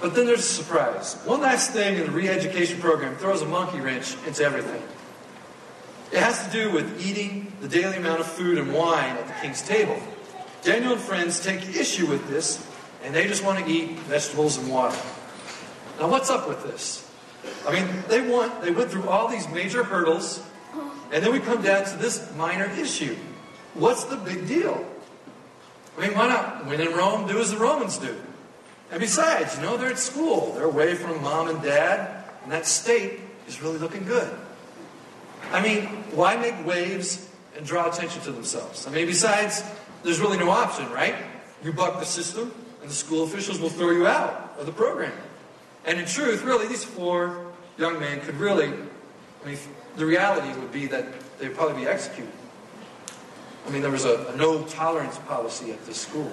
But 0.00 0.14
then 0.14 0.26
there's 0.26 0.40
a 0.40 0.42
surprise. 0.42 1.14
One 1.24 1.40
last 1.40 1.70
thing 1.70 1.96
in 1.96 2.06
the 2.06 2.10
re-education 2.10 2.80
program 2.80 3.16
throws 3.16 3.42
a 3.42 3.46
monkey 3.46 3.80
wrench 3.80 4.16
into 4.26 4.42
everything. 4.42 4.82
It 6.10 6.18
has 6.18 6.44
to 6.44 6.52
do 6.52 6.70
with 6.70 7.06
eating 7.06 7.52
the 7.60 7.68
daily 7.68 7.96
amount 7.96 8.20
of 8.20 8.26
food 8.26 8.58
and 8.58 8.74
wine 8.74 9.16
at 9.16 9.26
the 9.26 9.34
king's 9.34 9.62
table. 9.62 9.96
Daniel 10.62 10.92
and 10.92 11.00
friends 11.00 11.42
take 11.42 11.60
issue 11.76 12.06
with 12.06 12.28
this, 12.28 12.66
and 13.04 13.14
they 13.14 13.26
just 13.28 13.44
want 13.44 13.64
to 13.64 13.70
eat 13.70 13.98
vegetables 14.00 14.58
and 14.58 14.68
water. 14.68 14.98
Now, 15.98 16.08
what's 16.08 16.30
up 16.30 16.48
with 16.48 16.62
this? 16.64 17.08
I 17.66 17.72
mean, 17.72 17.88
they 18.08 18.20
want 18.20 18.62
they 18.62 18.70
went 18.70 18.90
through 18.90 19.08
all 19.08 19.28
these 19.28 19.48
major 19.48 19.82
hurdles, 19.82 20.42
and 21.12 21.24
then 21.24 21.32
we 21.32 21.40
come 21.40 21.62
down 21.62 21.84
to 21.84 21.96
this 21.96 22.32
minor 22.36 22.66
issue. 22.78 23.16
What's 23.74 24.04
the 24.04 24.16
big 24.16 24.46
deal? 24.46 24.86
I 25.98 26.06
mean, 26.06 26.16
why 26.16 26.28
not? 26.28 26.66
When 26.66 26.80
in 26.80 26.92
Rome, 26.92 27.26
do 27.26 27.38
as 27.38 27.50
the 27.50 27.58
Romans 27.58 27.98
do. 27.98 28.16
And 28.90 29.00
besides, 29.00 29.56
you 29.56 29.62
know, 29.62 29.76
they're 29.76 29.90
at 29.90 29.98
school. 29.98 30.52
They're 30.54 30.64
away 30.64 30.94
from 30.94 31.22
mom 31.22 31.48
and 31.48 31.62
dad, 31.62 32.24
and 32.42 32.52
that 32.52 32.66
state 32.66 33.20
is 33.48 33.62
really 33.62 33.78
looking 33.78 34.04
good. 34.04 34.30
I 35.50 35.62
mean, 35.62 35.86
why 36.14 36.36
make 36.36 36.64
waves 36.66 37.28
and 37.56 37.66
draw 37.66 37.88
attention 37.90 38.22
to 38.22 38.32
themselves? 38.32 38.86
I 38.86 38.90
mean, 38.90 39.06
besides, 39.06 39.62
there's 40.02 40.20
really 40.20 40.38
no 40.38 40.50
option, 40.50 40.90
right? 40.90 41.16
You 41.64 41.72
buck 41.72 42.00
the 42.00 42.06
system, 42.06 42.52
and 42.80 42.90
the 42.90 42.94
school 42.94 43.24
officials 43.24 43.60
will 43.60 43.70
throw 43.70 43.90
you 43.90 44.06
out 44.06 44.54
of 44.58 44.66
the 44.66 44.72
program. 44.72 45.12
And 45.84 45.98
in 45.98 46.06
truth, 46.06 46.42
really, 46.42 46.68
these 46.68 46.84
four 46.84 47.52
young 47.76 47.98
men 47.98 48.20
could 48.20 48.36
really, 48.36 48.72
I 49.42 49.46
mean, 49.46 49.58
the 49.96 50.06
reality 50.06 50.58
would 50.60 50.72
be 50.72 50.86
that 50.86 51.06
they'd 51.38 51.54
probably 51.54 51.82
be 51.82 51.88
executed. 51.88 52.32
I 53.66 53.70
mean, 53.70 53.82
there 53.82 53.90
was 53.90 54.04
a, 54.04 54.32
a 54.32 54.36
no 54.36 54.64
tolerance 54.64 55.18
policy 55.18 55.72
at 55.72 55.84
this 55.86 56.00
school. 56.00 56.32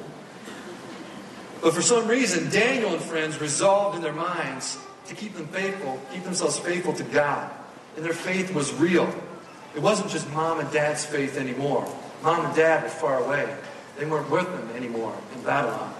But 1.61 1.73
for 1.73 1.81
some 1.81 2.07
reason, 2.07 2.49
Daniel 2.49 2.93
and 2.93 3.01
friends 3.01 3.39
resolved 3.41 3.97
in 3.97 4.01
their 4.01 4.13
minds 4.13 4.77
to 5.07 5.15
keep 5.15 5.33
them 5.33 5.47
faithful, 5.47 5.99
keep 6.13 6.23
themselves 6.23 6.57
faithful 6.57 6.93
to 6.93 7.03
God. 7.03 7.51
And 7.95 8.05
their 8.05 8.13
faith 8.13 8.53
was 8.53 8.73
real. 8.73 9.13
It 9.75 9.81
wasn't 9.81 10.09
just 10.09 10.31
mom 10.31 10.59
and 10.59 10.71
dad's 10.71 11.05
faith 11.05 11.37
anymore. 11.37 11.91
Mom 12.23 12.45
and 12.45 12.55
dad 12.55 12.83
were 12.83 12.89
far 12.89 13.23
away. 13.23 13.53
They 13.97 14.05
weren't 14.05 14.29
with 14.29 14.45
them 14.45 14.69
anymore 14.75 15.15
in 15.35 15.43
Babylon. 15.43 15.93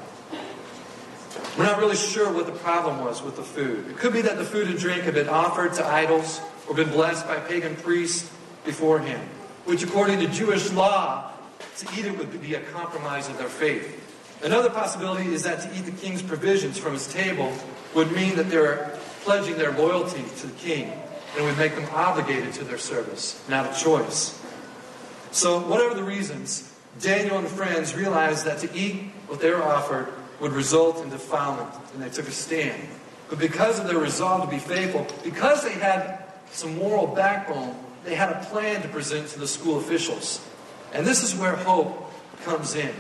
We're 1.60 1.66
not 1.66 1.80
really 1.80 1.98
sure 1.98 2.32
what 2.32 2.46
the 2.46 2.54
problem 2.54 3.04
was 3.04 3.22
with 3.22 3.36
the 3.36 3.44
food. 3.44 3.90
It 3.90 3.98
could 3.98 4.14
be 4.14 4.22
that 4.22 4.38
the 4.38 4.46
food 4.46 4.70
and 4.70 4.80
drink 4.80 5.04
had 5.04 5.14
been 5.14 5.28
offered 5.28 5.74
to 5.74 5.86
idols 5.86 6.40
or 6.70 6.74
been 6.74 6.88
blessed 6.88 7.28
by 7.28 7.36
pagan 7.36 7.76
priests 7.76 8.32
beforehand, 8.64 9.28
which 9.66 9.84
according 9.84 10.22
to 10.22 10.28
Jewish 10.28 10.72
law, 10.72 11.34
to 11.80 12.00
eat 12.00 12.06
it 12.06 12.18
would 12.18 12.42
be 12.42 12.54
a 12.54 12.62
compromise 12.62 13.28
of 13.28 13.38
their 13.38 13.50
faith. 13.50 14.40
Another 14.42 14.70
possibility 14.70 15.34
is 15.34 15.44
that 15.44 15.60
to 15.60 15.78
eat 15.78 15.82
the 15.82 15.92
king's 15.92 16.22
provisions 16.22 16.78
from 16.78 16.94
his 16.94 17.08
table 17.08 17.54
would 17.94 18.10
mean 18.14 18.38
that 18.38 18.50
they're 18.50 18.98
pledging 19.26 19.58
their 19.58 19.74
loyalty 19.74 20.24
to 20.38 20.48
the 20.48 20.54
king 20.54 20.90
and 21.36 21.44
would 21.44 21.58
make 21.58 21.76
them 21.76 21.90
obligated 21.92 22.54
to 22.54 22.64
their 22.64 22.78
service, 22.78 23.44
not 23.50 23.70
a 23.70 23.78
choice. 23.78 24.42
So, 25.32 25.60
whatever 25.60 25.94
the 25.94 26.06
reasons, 26.06 26.74
Daniel 27.02 27.38
and 27.38 27.50
friends 27.50 27.98
realized 27.98 28.46
that 28.46 28.60
to 28.60 28.74
eat 28.74 29.12
what 29.28 29.42
they 29.42 29.52
were 29.52 29.62
offered 29.62 30.08
would 30.40 30.54
result 30.54 31.02
in 31.04 31.10
defilement, 31.10 31.70
and 31.94 32.02
they 32.02 32.10
took 32.10 32.28
a 32.28 32.32
stand. 32.32 32.82
But 33.30 33.40
because 33.40 33.80
of 33.80 33.88
their 33.88 33.98
resolve 33.98 34.50
to 34.50 34.50
be 34.50 34.60
faithful, 34.60 35.06
because 35.24 35.64
they 35.64 35.74
had 35.74 36.24
some 36.52 36.78
moral 36.78 37.08
backbone, 37.08 37.76
they 38.04 38.16
had 38.16 38.32
a 38.32 38.46
plan 38.46 38.82
to 38.82 38.88
present 38.88 39.28
to 39.30 39.40
the 39.40 39.48
school 39.48 39.78
officials. 39.78 40.46
And 40.94 41.06
this 41.06 41.24
is 41.24 41.36
where 41.36 41.56
hope 41.56 42.12
comes 42.44 42.76
in. 42.76 42.94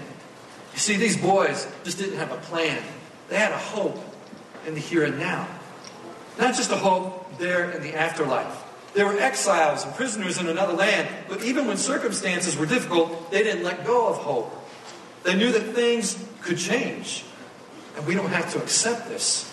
You 0.73 0.79
see, 0.79 0.97
these 0.97 1.17
boys 1.17 1.67
just 1.83 1.97
didn't 1.97 2.17
have 2.17 2.31
a 2.31 2.37
plan. 2.37 2.81
They 3.29 3.37
had 3.37 3.51
a 3.51 3.57
hope 3.57 3.97
in 4.67 4.75
the 4.75 4.79
here 4.79 5.05
and 5.05 5.17
now. 5.17 5.47
Not 6.37 6.55
just 6.55 6.71
a 6.71 6.75
hope 6.75 7.37
there 7.37 7.71
in 7.71 7.81
the 7.81 7.95
afterlife. 7.95 8.65
They 8.93 9.03
were 9.03 9.17
exiles 9.19 9.85
and 9.85 9.93
prisoners 9.95 10.39
in 10.39 10.47
another 10.47 10.73
land, 10.73 11.07
but 11.27 11.43
even 11.43 11.67
when 11.67 11.77
circumstances 11.77 12.57
were 12.57 12.65
difficult, 12.65 13.31
they 13.31 13.43
didn't 13.43 13.63
let 13.63 13.85
go 13.85 14.07
of 14.07 14.17
hope. 14.17 14.55
They 15.23 15.35
knew 15.35 15.51
that 15.51 15.73
things 15.75 16.23
could 16.41 16.57
change, 16.57 17.23
and 17.95 18.05
we 18.05 18.13
don't 18.13 18.29
have 18.29 18.51
to 18.53 18.61
accept 18.61 19.07
this. 19.09 19.51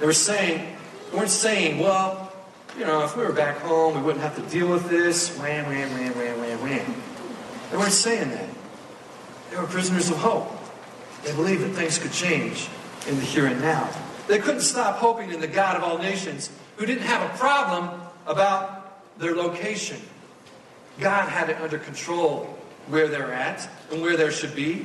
They 0.00 0.06
were 0.06 0.12
saying, 0.12 0.76
they 1.10 1.16
weren't 1.16 1.30
saying, 1.30 1.78
well, 1.78 2.32
you 2.78 2.84
know, 2.84 3.04
if 3.04 3.16
we 3.16 3.24
were 3.24 3.32
back 3.32 3.58
home, 3.58 3.94
we 3.94 4.02
wouldn't 4.02 4.22
have 4.22 4.36
to 4.36 4.42
deal 4.50 4.68
with 4.68 4.88
this. 4.90 5.36
Wham, 5.38 5.66
wham, 5.66 5.90
wham, 5.94 6.12
wham, 6.14 6.40
wham, 6.40 6.60
wham. 6.60 6.94
They 7.70 7.76
weren't 7.76 7.92
saying 7.92 8.30
that. 8.30 8.48
They 9.50 9.56
were 9.56 9.66
prisoners 9.66 10.10
of 10.10 10.18
hope. 10.18 10.52
They 11.24 11.32
believed 11.32 11.62
that 11.62 11.70
things 11.70 11.98
could 11.98 12.12
change 12.12 12.68
in 13.08 13.16
the 13.16 13.22
here 13.22 13.46
and 13.46 13.60
now. 13.60 13.88
They 14.28 14.38
couldn't 14.38 14.60
stop 14.60 14.96
hoping 14.96 15.30
in 15.30 15.40
the 15.40 15.46
God 15.46 15.76
of 15.76 15.82
all 15.82 15.98
nations 15.98 16.50
who 16.76 16.84
didn't 16.84 17.04
have 17.04 17.22
a 17.22 17.38
problem 17.38 18.00
about 18.26 19.18
their 19.18 19.34
location. 19.34 20.00
God 20.98 21.28
had 21.28 21.48
it 21.48 21.56
under 21.60 21.78
control 21.78 22.58
where 22.88 23.08
they're 23.08 23.32
at 23.32 23.68
and 23.90 24.02
where 24.02 24.16
there 24.16 24.30
should 24.30 24.54
be. 24.54 24.84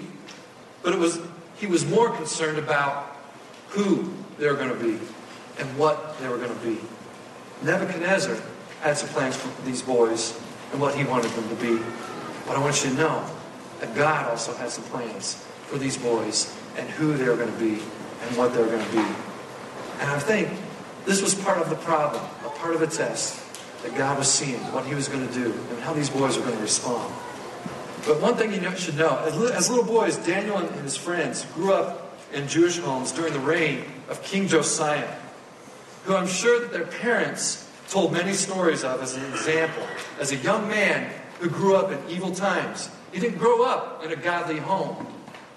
But 0.83 0.93
it 0.93 0.99
was 0.99 1.19
he 1.61 1.67
was 1.67 1.85
more 1.85 2.09
concerned 2.09 2.57
about 2.57 3.15
who 3.69 4.11
they 4.39 4.47
were 4.47 4.55
going 4.55 4.75
to 4.75 4.83
be 4.83 4.99
and 5.59 5.77
what 5.77 6.19
they 6.19 6.27
were 6.27 6.37
going 6.37 6.49
to 6.49 6.65
be. 6.65 6.79
Nebuchadnezzar 7.61 8.35
had 8.81 8.97
some 8.97 9.09
plans 9.09 9.35
for 9.37 9.61
these 9.61 9.83
boys 9.83 10.41
and 10.71 10.81
what 10.81 10.95
he 10.95 11.03
wanted 11.03 11.29
them 11.31 11.47
to 11.49 11.55
be. 11.55 11.79
But 12.47 12.57
I 12.57 12.59
want 12.59 12.83
you 12.83 12.89
to 12.89 12.95
know 12.95 13.29
that 13.79 13.93
God 13.95 14.27
also 14.27 14.55
has 14.55 14.73
some 14.73 14.85
plans 14.85 15.35
for 15.67 15.77
these 15.77 15.97
boys 15.97 16.51
and 16.77 16.89
who 16.89 17.15
they're 17.15 17.35
going 17.35 17.53
to 17.53 17.59
be 17.59 17.79
and 18.23 18.37
what 18.37 18.55
they're 18.55 18.65
going 18.65 18.83
to 18.83 18.91
be. 18.91 19.05
And 19.99 20.09
I 20.09 20.17
think 20.17 20.49
this 21.05 21.21
was 21.21 21.35
part 21.35 21.59
of 21.59 21.69
the 21.69 21.75
problem, 21.75 22.23
a 22.43 22.49
part 22.49 22.73
of 22.73 22.79
the 22.79 22.87
test 22.87 23.39
that 23.83 23.95
God 23.95 24.17
was 24.17 24.27
seeing, 24.27 24.59
what 24.73 24.85
he 24.85 24.95
was 24.95 25.07
going 25.07 25.27
to 25.27 25.33
do, 25.33 25.53
and 25.69 25.79
how 25.81 25.93
these 25.93 26.09
boys 26.09 26.37
were 26.37 26.43
going 26.43 26.55
to 26.55 26.61
respond. 26.63 27.13
But 28.05 28.19
one 28.19 28.35
thing 28.35 28.51
you 28.51 28.75
should 28.77 28.97
know, 28.97 29.17
as 29.19 29.69
little 29.69 29.85
boys, 29.85 30.17
Daniel 30.17 30.57
and 30.57 30.69
his 30.81 30.97
friends 30.97 31.45
grew 31.53 31.73
up 31.73 32.17
in 32.33 32.47
Jewish 32.47 32.79
homes 32.79 33.11
during 33.11 33.33
the 33.33 33.39
reign 33.39 33.85
of 34.09 34.23
King 34.23 34.47
Josiah, 34.47 35.15
who 36.05 36.15
I'm 36.15 36.27
sure 36.27 36.59
that 36.61 36.71
their 36.71 36.85
parents 36.85 37.69
told 37.89 38.13
many 38.13 38.33
stories 38.33 38.83
of 38.83 39.01
as 39.01 39.15
an 39.15 39.25
example. 39.31 39.85
As 40.19 40.31
a 40.31 40.37
young 40.37 40.67
man 40.67 41.11
who 41.39 41.49
grew 41.49 41.75
up 41.75 41.91
in 41.91 41.99
evil 42.09 42.31
times, 42.31 42.89
he 43.11 43.19
didn't 43.19 43.37
grow 43.37 43.63
up 43.63 44.03
in 44.03 44.11
a 44.11 44.15
godly 44.15 44.57
home. 44.57 45.05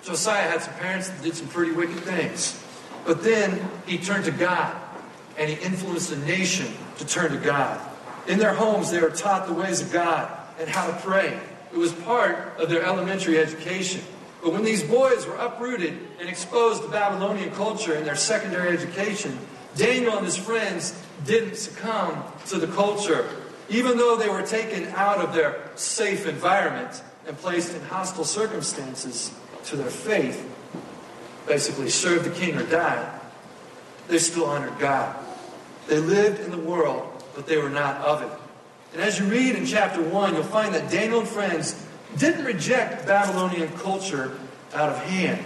Josiah 0.02 0.50
had 0.50 0.60
some 0.60 0.74
parents 0.74 1.08
that 1.08 1.22
did 1.22 1.34
some 1.34 1.48
pretty 1.48 1.72
wicked 1.72 2.00
things. 2.00 2.62
But 3.06 3.22
then 3.22 3.68
he 3.86 3.96
turned 3.96 4.24
to 4.26 4.32
God 4.32 4.74
and 5.38 5.48
he 5.48 5.64
influenced 5.64 6.10
the 6.10 6.16
nation 6.16 6.66
to 6.98 7.06
turn 7.06 7.30
to 7.30 7.38
God. 7.38 7.80
In 8.28 8.38
their 8.38 8.54
homes, 8.54 8.90
they 8.90 9.00
were 9.00 9.10
taught 9.10 9.46
the 9.46 9.54
ways 9.54 9.80
of 9.80 9.92
God 9.92 10.30
and 10.58 10.68
how 10.68 10.86
to 10.86 10.92
pray. 11.00 11.38
It 11.74 11.78
was 11.78 11.92
part 11.92 12.56
of 12.58 12.70
their 12.70 12.84
elementary 12.84 13.38
education. 13.38 14.00
But 14.42 14.52
when 14.52 14.62
these 14.62 14.82
boys 14.82 15.26
were 15.26 15.34
uprooted 15.34 15.98
and 16.20 16.28
exposed 16.28 16.82
to 16.84 16.88
Babylonian 16.88 17.50
culture 17.50 17.94
in 17.94 18.04
their 18.04 18.14
secondary 18.14 18.68
education, 18.68 19.36
Daniel 19.74 20.16
and 20.16 20.24
his 20.24 20.36
friends 20.36 20.96
didn't 21.26 21.56
succumb 21.56 22.22
to 22.46 22.58
the 22.58 22.68
culture 22.68 23.28
Even 23.68 23.96
though 23.96 24.16
they 24.16 24.28
were 24.28 24.42
taken 24.42 24.86
out 24.94 25.18
of 25.18 25.32
their 25.34 25.70
safe 25.74 26.26
environment 26.26 27.02
and 27.26 27.36
placed 27.38 27.74
in 27.74 27.80
hostile 27.82 28.24
circumstances 28.24 29.32
to 29.64 29.76
their 29.76 29.90
faith, 29.90 30.44
basically 31.46 31.88
serve 31.88 32.24
the 32.24 32.30
king 32.30 32.56
or 32.56 32.62
die, 32.64 33.20
they 34.08 34.18
still 34.18 34.44
honored 34.44 34.78
God. 34.78 35.16
They 35.88 35.98
lived 35.98 36.40
in 36.40 36.50
the 36.50 36.58
world, 36.58 37.24
but 37.34 37.46
they 37.46 37.56
were 37.56 37.70
not 37.70 37.96
of 38.02 38.22
it. 38.22 38.43
And 38.94 39.02
as 39.02 39.18
you 39.18 39.26
read 39.26 39.56
in 39.56 39.66
chapter 39.66 40.00
1, 40.00 40.34
you'll 40.34 40.44
find 40.44 40.72
that 40.74 40.88
Daniel 40.88 41.20
and 41.20 41.28
friends 41.28 41.84
didn't 42.16 42.44
reject 42.44 43.06
Babylonian 43.06 43.68
culture 43.78 44.38
out 44.72 44.88
of 44.88 44.98
hand. 45.02 45.44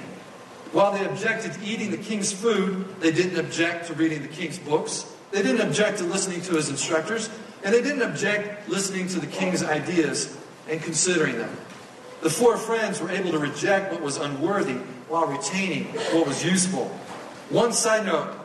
While 0.73 0.93
they 0.93 1.05
objected 1.07 1.55
to 1.55 1.65
eating 1.65 1.91
the 1.91 1.97
king's 1.97 2.31
food, 2.31 3.01
they 3.01 3.11
didn't 3.11 3.41
object 3.41 3.87
to 3.87 3.95
reading 3.95 4.21
the 4.21 4.29
king's 4.29 4.59
books. 4.59 5.11
They 5.31 5.43
didn't 5.43 5.67
object 5.67 5.99
to 5.99 6.05
listening 6.05 6.43
to 6.43 6.57
his 6.57 6.69
instructors. 6.69 7.31
And 7.65 7.75
they 7.75 7.81
didn't 7.81 8.03
object 8.03 8.69
listening 8.69 9.09
to 9.09 9.21
the 9.21 9.27
king's 9.27 9.63
ideas 9.63 10.37
and 10.69 10.83
considering 10.83 11.39
them. 11.39 11.57
The 12.21 12.31
four 12.31 12.59
friends 12.59 13.01
were 13.01 13.11
able 13.11 13.31
to 13.33 13.39
reject 13.39 13.93
what 13.93 14.03
was 14.03 14.19
unworthy 14.19 14.75
while 15.09 15.27
retaining 15.27 15.85
what 16.13 16.27
was 16.27 16.45
useful. 16.45 16.87
One 17.49 17.73
side 17.73 18.05
note 18.05 18.37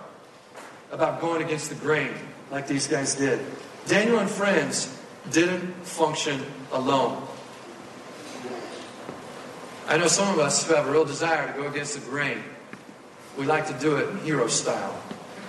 about 0.91 1.19
going 1.19 1.43
against 1.43 1.69
the 1.69 1.75
grain, 1.75 2.13
like 2.51 2.67
these 2.67 2.87
guys 2.87 3.15
did. 3.15 3.43
Daniel 3.87 4.19
and 4.19 4.29
friends 4.29 4.97
didn't 5.31 5.73
function 5.85 6.45
alone. 6.71 7.21
I 9.87 9.97
know 9.97 10.07
some 10.07 10.33
of 10.33 10.39
us 10.39 10.65
who 10.65 10.73
have 10.73 10.87
a 10.87 10.91
real 10.91 11.05
desire 11.05 11.51
to 11.51 11.61
go 11.61 11.67
against 11.67 11.95
the 11.95 12.09
grain. 12.09 12.41
We 13.37 13.45
like 13.45 13.67
to 13.67 13.73
do 13.79 13.97
it 13.97 14.09
in 14.09 14.17
hero 14.19 14.47
style, 14.47 14.95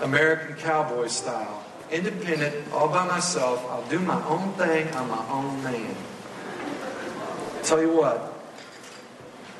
American 0.00 0.56
cowboy 0.56 1.06
style, 1.06 1.64
independent, 1.90 2.72
all 2.72 2.88
by 2.88 3.06
myself. 3.06 3.64
I'll 3.70 3.88
do 3.88 4.00
my 4.00 4.22
own 4.26 4.52
thing. 4.54 4.88
I'm 4.94 5.08
my 5.08 5.28
own 5.30 5.62
man. 5.62 5.94
Tell 7.62 7.80
you 7.80 7.96
what, 7.96 8.34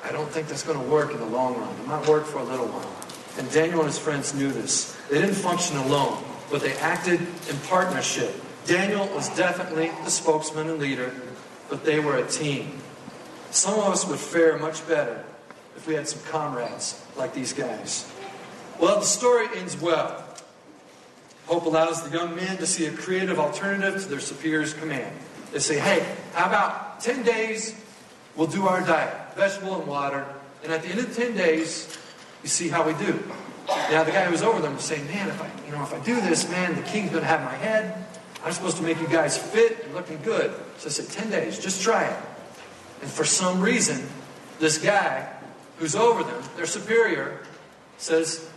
I 0.03 0.13
don't 0.13 0.29
think 0.29 0.49
that's 0.49 0.63
going 0.63 0.79
to 0.79 0.85
work 0.85 1.13
in 1.13 1.19
the 1.19 1.27
long 1.27 1.57
run. 1.57 1.71
It 1.81 1.87
might 1.87 2.07
work 2.09 2.27
for 2.27 2.39
a 2.39 2.45
little 2.45 2.67
while. 2.67 2.91
And 3.39 3.51
Daniel 3.51 3.81
and 3.81 3.89
his 3.89 3.99
friends 3.99 4.35
knew 4.35 4.51
this. 4.51 4.97
They 5.09 5.21
didn't 5.21 5.37
function 5.37 5.77
alone, 5.79 6.23
but 6.51 6.61
they 6.61 6.75
acted 6.75 7.21
in 7.21 7.57
partnership. 7.69 8.35
Daniel 8.67 9.07
was 9.09 9.29
definitely 9.37 9.91
the 10.05 10.11
spokesman 10.11 10.69
and 10.71 10.79
leader, 10.79 11.13
but 11.69 11.85
they 11.85 12.01
were 12.01 12.17
a 12.17 12.27
team. 12.27 12.81
Some 13.51 13.75
of 13.75 13.87
us 13.87 14.07
would 14.07 14.19
fare 14.19 14.59
much 14.59 14.87
better 14.89 15.25
if 15.77 15.87
we 15.87 15.95
had 15.95 16.09
some 16.09 16.23
comrades 16.31 17.05
like 17.17 17.35
these 17.35 17.53
guys. 17.53 18.11
Well, 18.81 19.01
the 19.01 19.07
story 19.07 19.47
ends 19.55 19.81
well. 19.81 20.25
Hope 21.47 21.67
allows 21.67 22.03
the 22.03 22.17
young 22.17 22.35
men 22.35 22.57
to 22.57 22.67
see 22.67 22.87
a 22.87 22.93
creative 22.93 23.39
alternative 23.39 24.03
to 24.03 24.09
their 24.09 24.21
superior's 24.21 24.73
command. 24.73 25.15
They 25.53 25.59
say, 25.59 25.79
hey, 25.79 26.07
how 26.33 26.47
about 26.47 27.01
10 27.01 27.23
days, 27.23 27.81
we'll 28.35 28.47
do 28.47 28.67
our 28.67 28.81
diet, 28.81 29.37
vegetable 29.37 29.79
and 29.79 29.87
water, 29.87 30.27
and 30.63 30.73
at 30.73 30.83
the 30.83 30.89
end 30.89 31.01
of 31.01 31.15
the 31.15 31.23
10 31.23 31.37
days, 31.37 31.99
you 32.43 32.49
see 32.49 32.69
how 32.69 32.87
we 32.87 32.95
do. 32.95 33.23
Now, 33.69 34.05
the 34.05 34.11
guy 34.11 34.25
who 34.25 34.33
was 34.33 34.43
over 34.43 34.61
them 34.61 34.75
was 34.75 34.85
saying, 34.85 35.07
man, 35.07 35.29
if 35.29 35.41
I, 35.41 35.51
you 35.67 35.73
know, 35.73 35.83
if 35.83 35.93
I 35.93 35.99
do 36.01 36.21
this, 36.21 36.49
man, 36.51 36.75
the 36.75 36.83
king's 36.83 37.11
going 37.11 37.23
to 37.23 37.29
have 37.29 37.43
my 37.43 37.55
head. 37.55 38.05
I'm 38.45 38.53
supposed 38.53 38.77
to 38.77 38.83
make 38.83 39.01
you 39.01 39.09
guys 39.09 39.39
fit 39.39 39.85
and 39.85 39.95
looking 39.95 40.21
good. 40.23 40.55
So 40.77 40.89
I 40.89 40.91
said, 40.91 41.09
10 41.09 41.31
days, 41.31 41.59
just 41.59 41.83
try 41.83 42.05
it. 42.05 42.17
And 43.01 43.11
for 43.11 43.25
some 43.25 43.61
reason, 43.61 44.07
this 44.59 44.77
guy 44.77 45.29
who's 45.79 45.97
over 45.97 46.23
them, 46.23 46.43
their 46.57 46.67
superior, 46.67 47.41
says, 47.97 48.49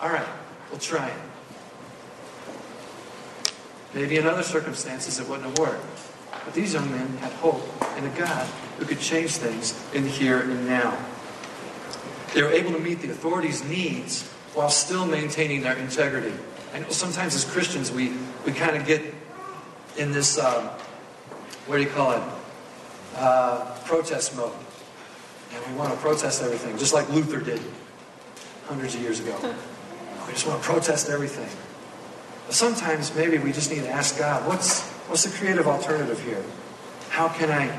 All 0.00 0.08
right, 0.08 0.26
we'll 0.70 0.80
try 0.80 1.08
it. 1.08 1.16
Maybe 3.94 4.16
in 4.16 4.26
other 4.26 4.42
circumstances 4.42 5.20
it 5.20 5.28
wouldn't 5.28 5.46
have 5.46 5.58
worked. 5.58 5.84
But 6.44 6.54
these 6.54 6.72
young 6.72 6.90
men 6.90 7.06
had 7.18 7.32
hope 7.32 7.62
in 7.98 8.04
a 8.06 8.18
God 8.18 8.46
who 8.78 8.86
could 8.86 9.00
change 9.00 9.32
things 9.32 9.78
in 9.92 10.04
the 10.04 10.08
here 10.08 10.40
and 10.40 10.66
now. 10.66 10.96
They 12.34 12.42
were 12.42 12.50
able 12.50 12.72
to 12.72 12.78
meet 12.78 13.00
the 13.00 13.10
authorities' 13.10 13.62
needs 13.62 14.26
while 14.54 14.70
still 14.70 15.06
maintaining 15.06 15.62
their 15.62 15.76
integrity. 15.76 16.32
I 16.72 16.78
know 16.78 16.90
sometimes 16.90 17.34
as 17.34 17.44
Christians 17.44 17.90
we, 17.90 18.12
we 18.46 18.52
kind 18.52 18.76
of 18.76 18.86
get 18.86 19.02
in 19.96 20.12
this, 20.12 20.38
um, 20.38 20.64
what 21.66 21.76
do 21.76 21.82
you 21.82 21.88
call 21.88 22.12
it? 22.12 22.22
uh, 23.16 23.76
protest 23.84 24.36
mode. 24.36 24.52
And 25.54 25.66
we 25.66 25.78
want 25.78 25.92
to 25.92 25.98
protest 25.98 26.42
everything, 26.42 26.78
just 26.78 26.94
like 26.94 27.08
Luther 27.10 27.40
did 27.40 27.60
hundreds 28.66 28.94
of 28.94 29.02
years 29.02 29.20
ago. 29.20 29.36
We 30.26 30.32
just 30.32 30.46
want 30.46 30.62
to 30.62 30.68
protest 30.68 31.10
everything. 31.10 31.48
But 32.46 32.54
sometimes 32.54 33.14
maybe 33.14 33.38
we 33.38 33.52
just 33.52 33.70
need 33.70 33.80
to 33.80 33.90
ask 33.90 34.18
God, 34.18 34.46
what's, 34.48 34.82
what's 35.08 35.24
the 35.24 35.36
creative 35.36 35.66
alternative 35.66 36.22
here? 36.22 36.42
How 37.10 37.28
can 37.28 37.50
I 37.50 37.78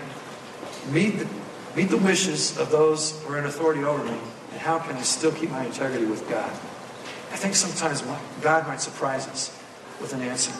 meet 0.91 1.17
the, 1.17 1.27
meet 1.75 1.89
the 1.89 1.97
wishes 1.97 2.57
of 2.57 2.69
those 2.69 3.19
who 3.23 3.33
are 3.33 3.39
in 3.39 3.45
authority 3.45 3.83
over 3.83 4.03
me? 4.03 4.17
And 4.51 4.61
how 4.61 4.77
can 4.77 4.95
I 4.95 5.01
still 5.01 5.31
keep 5.31 5.49
my 5.49 5.65
integrity 5.65 6.05
with 6.05 6.29
God? 6.29 6.51
I 7.33 7.35
think 7.35 7.55
sometimes 7.55 8.03
God 8.41 8.67
might 8.67 8.79
surprise 8.79 9.27
us 9.27 9.59
with 9.99 10.13
an 10.13 10.21
answer. 10.21 10.53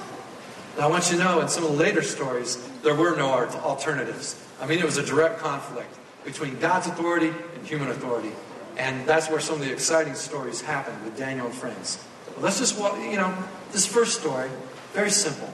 Now, 0.76 0.88
I 0.88 0.88
want 0.88 1.12
you 1.12 1.18
to 1.18 1.24
know 1.24 1.40
in 1.40 1.48
some 1.48 1.64
of 1.64 1.72
the 1.72 1.78
later 1.78 2.02
stories, 2.02 2.58
there 2.82 2.96
were 2.96 3.16
no 3.16 3.30
alternatives. 3.30 4.44
I 4.60 4.66
mean, 4.66 4.80
it 4.80 4.86
was 4.86 4.98
a 4.98 5.06
direct 5.06 5.40
conflict 5.40 5.96
between 6.26 6.60
God's 6.60 6.88
authority 6.88 7.32
and 7.56 7.68
human 7.68 7.90
authority. 7.90 8.32
And 8.76 9.06
that's 9.08 9.30
where 9.30 9.40
some 9.40 9.62
of 9.62 9.62
the 9.62 9.72
exciting 9.72 10.16
stories 10.16 10.62
happen 10.62 10.96
with 11.06 11.16
Daniel 11.16 11.46
and 11.46 11.56
friends. 11.56 12.04
But 12.34 12.42
let's 12.42 12.58
just, 12.58 12.80
walk, 12.80 12.98
you 12.98 13.18
know, 13.18 13.32
this 13.72 13.86
first 13.86 14.20
story, 14.20 14.50
very 14.94 15.12
simple. 15.12 15.50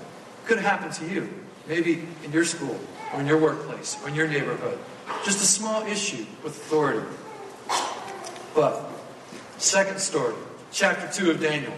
Could 0.46 0.60
happen 0.60 0.90
to 0.92 1.14
you. 1.14 1.30
Maybe 1.68 2.08
in 2.24 2.32
your 2.32 2.46
school, 2.46 2.80
or 3.14 3.20
in 3.20 3.28
your 3.28 3.38
workplace, 3.38 3.98
or 4.02 4.08
in 4.08 4.16
your 4.16 4.28
neighborhood. 4.28 4.80
Just 5.26 5.44
a 5.44 5.46
small 5.46 5.86
issue 5.86 6.26
with 6.44 6.56
authority. 6.56 7.06
But, 8.56 8.90
second 9.58 10.00
story, 10.00 10.36
chapter 10.72 11.08
2 11.12 11.32
of 11.32 11.42
Daniel. 11.42 11.74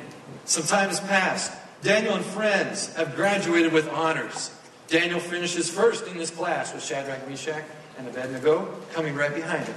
Some 0.46 0.64
time 0.64 0.90
has 0.90 1.00
passed. 1.00 1.52
Daniel 1.82 2.16
and 2.16 2.26
friends 2.26 2.94
have 2.96 3.16
graduated 3.16 3.74
with 3.74 3.90
honors. 3.90 4.52
Daniel 4.88 5.20
finishes 5.20 5.70
first 5.70 6.06
in 6.08 6.16
his 6.16 6.30
class 6.30 6.74
with 6.74 6.84
Shadrach, 6.84 7.28
Meshach, 7.28 7.64
and 7.98 8.08
Abednego 8.08 8.76
coming 8.94 9.16
right 9.16 9.34
behind 9.34 9.66
him. 9.66 9.76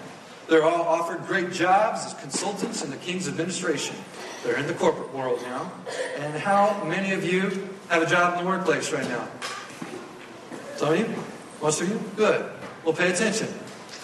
They're 0.49 0.65
all 0.65 0.83
offered 0.83 1.27
great 1.27 1.53
jobs 1.53 2.05
as 2.05 2.15
consultants 2.15 2.85
in 2.85 2.91
the 2.91 2.97
king's 2.97 3.29
administration. 3.29 3.97
They're 4.43 4.59
in 4.59 4.67
the 4.67 4.75
corporate 4.75 5.15
world 5.15 5.41
now. 5.43 5.73
And 6.19 6.35
how 6.35 6.85
many 6.85 7.13
of 7.13 7.25
you 7.25 7.69
have 7.89 8.03
a 8.03 8.07
job 8.07 8.39
in 8.39 8.45
the 8.45 8.51
workplace 8.51 8.93
right 8.93 9.09
now? 9.09 9.29
Some 10.77 10.93
of 10.93 10.99
you? 10.99 11.15
Most 11.63 11.81
of 11.81 11.89
you? 11.89 11.99
Good. 12.17 12.51
Well, 12.85 12.93
pay 12.93 13.11
attention 13.11 13.49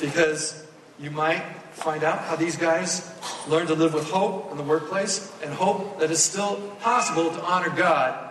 because 0.01 0.67
you 0.99 1.11
might 1.11 1.43
find 1.73 2.05
out 2.05 2.21
how 2.21 2.37
these 2.37 2.57
guys 2.57 3.10
learn 3.49 3.67
to 3.67 3.75
live 3.75 3.95
with 3.95 4.11
hope 4.11 4.51
in 4.51 4.57
the 4.57 4.63
workplace 4.63 5.33
and 5.43 5.53
hope 5.53 6.01
that 6.01 6.11
it's 6.11 6.21
still 6.21 6.57
possible 6.81 7.31
to 7.31 7.43
honor 7.43 7.71
God 7.71 8.31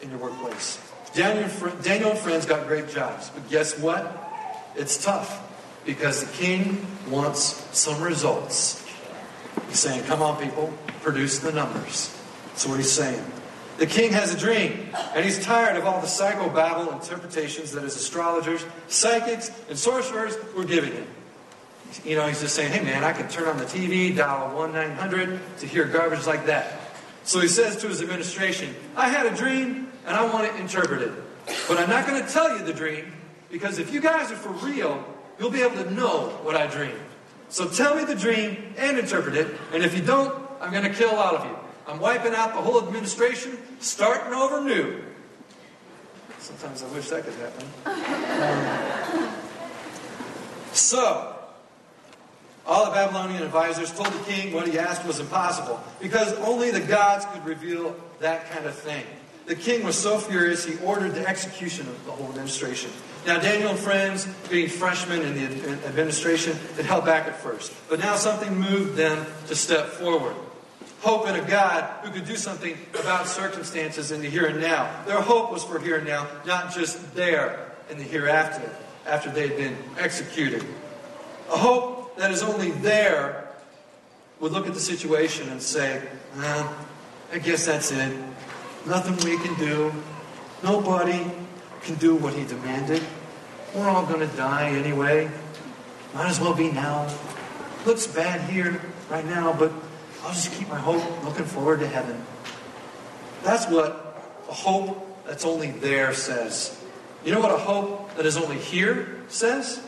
in 0.00 0.10
your 0.10 0.18
workplace. 0.18 0.80
Daniel, 1.14 1.48
Daniel 1.82 2.10
and 2.10 2.18
friends 2.18 2.46
got 2.46 2.66
great 2.66 2.88
jobs, 2.88 3.30
but 3.30 3.48
guess 3.48 3.78
what? 3.78 4.20
It's 4.76 5.02
tough 5.02 5.40
because 5.84 6.24
the 6.24 6.32
king 6.32 6.84
wants 7.08 7.66
some 7.76 8.02
results. 8.02 8.84
He's 9.68 9.78
saying, 9.78 10.04
Come 10.04 10.22
on, 10.22 10.42
people, 10.42 10.72
produce 11.02 11.38
the 11.38 11.52
numbers. 11.52 12.16
That's 12.48 12.66
what 12.66 12.78
he's 12.78 12.90
saying. 12.90 13.24
The 13.78 13.86
king 13.86 14.12
has 14.12 14.32
a 14.32 14.38
dream, 14.38 14.88
and 15.14 15.24
he's 15.24 15.44
tired 15.44 15.76
of 15.76 15.84
all 15.84 16.00
the 16.00 16.06
psychobabble 16.06 16.92
interpretations 16.92 17.72
that 17.72 17.82
his 17.82 17.96
astrologers, 17.96 18.64
psychics, 18.86 19.50
and 19.68 19.76
sorcerers 19.76 20.36
were 20.56 20.64
giving 20.64 20.92
him. 20.92 21.06
You 22.04 22.16
know, 22.16 22.26
he's 22.26 22.40
just 22.40 22.54
saying, 22.54 22.72
hey 22.72 22.82
man, 22.82 23.04
I 23.04 23.12
can 23.12 23.28
turn 23.28 23.48
on 23.48 23.56
the 23.56 23.64
TV, 23.64 24.16
dial 24.16 24.54
1 24.54 24.72
900 24.72 25.40
to 25.58 25.66
hear 25.66 25.84
garbage 25.84 26.26
like 26.26 26.46
that. 26.46 26.80
So 27.24 27.40
he 27.40 27.48
says 27.48 27.76
to 27.78 27.88
his 27.88 28.02
administration, 28.02 28.74
I 28.96 29.08
had 29.08 29.26
a 29.26 29.34
dream 29.34 29.92
and 30.06 30.16
I 30.16 30.24
want 30.32 30.46
it 30.46 30.56
interpreted. 30.56 31.12
But 31.68 31.78
I'm 31.78 31.88
not 31.88 32.06
going 32.06 32.22
to 32.22 32.28
tell 32.28 32.56
you 32.56 32.64
the 32.64 32.72
dream 32.72 33.12
because 33.50 33.78
if 33.78 33.92
you 33.92 34.00
guys 34.00 34.30
are 34.32 34.36
for 34.36 34.50
real, 34.66 35.04
you'll 35.38 35.50
be 35.50 35.62
able 35.62 35.82
to 35.82 35.90
know 35.92 36.28
what 36.42 36.56
I 36.56 36.66
dreamed. 36.66 36.98
So 37.48 37.68
tell 37.68 37.94
me 37.94 38.04
the 38.04 38.14
dream 38.14 38.74
and 38.76 38.98
interpret 38.98 39.36
it. 39.36 39.48
And 39.72 39.82
if 39.82 39.96
you 39.96 40.02
don't, 40.02 40.34
I'm 40.60 40.72
going 40.72 40.84
to 40.84 40.92
kill 40.92 41.10
all 41.10 41.36
of 41.36 41.44
you. 41.44 41.56
I'm 41.86 42.00
wiping 42.00 42.34
out 42.34 42.54
the 42.54 42.60
whole 42.60 42.82
administration, 42.82 43.58
starting 43.78 44.32
over 44.32 44.62
new. 44.62 45.02
Sometimes 46.38 46.82
I 46.82 46.88
wish 46.88 47.08
that 47.10 47.24
could 47.24 47.34
happen. 47.34 47.66
Um, 49.14 49.30
so, 50.72 51.33
all 52.66 52.86
the 52.86 52.90
Babylonian 52.92 53.42
advisors 53.42 53.92
told 53.92 54.08
the 54.08 54.24
king 54.30 54.52
what 54.52 54.66
he 54.66 54.78
asked 54.78 55.06
was 55.06 55.20
impossible 55.20 55.80
because 56.00 56.32
only 56.38 56.70
the 56.70 56.80
gods 56.80 57.26
could 57.32 57.44
reveal 57.44 57.94
that 58.20 58.50
kind 58.50 58.66
of 58.66 58.74
thing. 58.74 59.04
The 59.46 59.54
king 59.54 59.84
was 59.84 59.98
so 59.98 60.18
furious, 60.18 60.64
he 60.64 60.82
ordered 60.82 61.14
the 61.14 61.28
execution 61.28 61.86
of 61.86 62.06
the 62.06 62.12
whole 62.12 62.30
administration. 62.30 62.90
Now, 63.26 63.38
Daniel 63.38 63.70
and 63.70 63.78
friends, 63.78 64.26
being 64.48 64.68
freshmen 64.68 65.20
in 65.20 65.34
the 65.34 65.70
administration, 65.86 66.56
had 66.76 66.86
held 66.86 67.04
back 67.04 67.26
at 67.26 67.36
first. 67.36 67.72
But 67.90 67.98
now 67.98 68.16
something 68.16 68.58
moved 68.58 68.96
them 68.96 69.26
to 69.48 69.54
step 69.54 69.88
forward. 69.88 70.34
Hope 71.00 71.28
in 71.28 71.34
a 71.34 71.46
God 71.46 71.84
who 72.02 72.10
could 72.10 72.26
do 72.26 72.36
something 72.36 72.78
about 72.98 73.26
circumstances 73.26 74.10
in 74.10 74.22
the 74.22 74.30
here 74.30 74.46
and 74.46 74.60
now. 74.60 75.04
Their 75.04 75.20
hope 75.20 75.52
was 75.52 75.62
for 75.62 75.78
here 75.78 75.96
and 75.96 76.06
now, 76.06 76.26
not 76.46 76.74
just 76.74 77.14
there 77.14 77.72
in 77.90 77.98
the 77.98 78.04
hereafter, 78.04 78.70
after 79.06 79.30
they 79.30 79.48
had 79.48 79.56
been 79.58 79.76
executed. 79.98 80.64
A 81.50 81.58
hope 81.58 81.93
that 82.16 82.30
is 82.30 82.42
only 82.42 82.70
there 82.70 83.48
would 84.40 84.52
look 84.52 84.66
at 84.66 84.74
the 84.74 84.80
situation 84.80 85.48
and 85.48 85.60
say, 85.60 86.02
eh, 86.40 86.68
I 87.32 87.38
guess 87.38 87.66
that's 87.66 87.90
it. 87.92 88.16
Nothing 88.86 89.16
we 89.28 89.38
can 89.38 89.54
do. 89.58 89.92
Nobody 90.62 91.30
can 91.82 91.94
do 91.96 92.14
what 92.14 92.34
he 92.34 92.44
demanded. 92.44 93.02
We're 93.74 93.88
all 93.88 94.06
going 94.06 94.28
to 94.28 94.36
die 94.36 94.70
anyway. 94.70 95.30
Might 96.14 96.28
as 96.28 96.40
well 96.40 96.54
be 96.54 96.70
now. 96.70 97.12
Looks 97.86 98.06
bad 98.06 98.48
here 98.48 98.80
right 99.10 99.24
now, 99.24 99.52
but 99.52 99.72
I'll 100.22 100.32
just 100.32 100.52
keep 100.52 100.68
my 100.68 100.78
hope 100.78 101.02
looking 101.24 101.44
forward 101.44 101.80
to 101.80 101.86
heaven. 101.86 102.24
That's 103.42 103.66
what 103.66 104.22
a 104.48 104.52
hope 104.52 105.26
that's 105.26 105.44
only 105.44 105.70
there 105.70 106.14
says. 106.14 106.80
You 107.24 107.32
know 107.32 107.40
what 107.40 107.50
a 107.50 107.58
hope 107.58 108.14
that 108.16 108.26
is 108.26 108.36
only 108.36 108.58
here 108.58 109.22
says? 109.28 109.86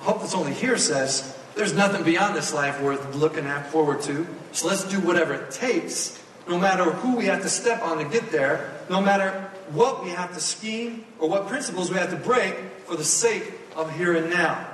Hope 0.00 0.20
that's 0.20 0.34
only 0.34 0.54
here 0.54 0.76
says, 0.76 1.36
there's 1.54 1.74
nothing 1.74 2.04
beyond 2.04 2.36
this 2.36 2.54
life 2.54 2.80
worth 2.80 3.16
looking 3.16 3.46
at 3.46 3.66
forward 3.70 4.00
to. 4.02 4.26
So 4.52 4.68
let's 4.68 4.84
do 4.84 5.00
whatever 5.00 5.34
it 5.34 5.50
takes, 5.50 6.22
no 6.48 6.58
matter 6.58 6.84
who 6.84 7.16
we 7.16 7.26
have 7.26 7.42
to 7.42 7.48
step 7.48 7.82
on 7.82 7.98
to 7.98 8.04
get 8.04 8.30
there, 8.30 8.72
no 8.88 9.00
matter 9.00 9.50
what 9.70 10.04
we 10.04 10.10
have 10.10 10.32
to 10.34 10.40
scheme 10.40 11.04
or 11.18 11.28
what 11.28 11.48
principles 11.48 11.90
we 11.90 11.96
have 11.96 12.10
to 12.10 12.16
break 12.16 12.54
for 12.86 12.96
the 12.96 13.04
sake 13.04 13.52
of 13.76 13.94
here 13.96 14.16
and 14.16 14.30
now. 14.30 14.66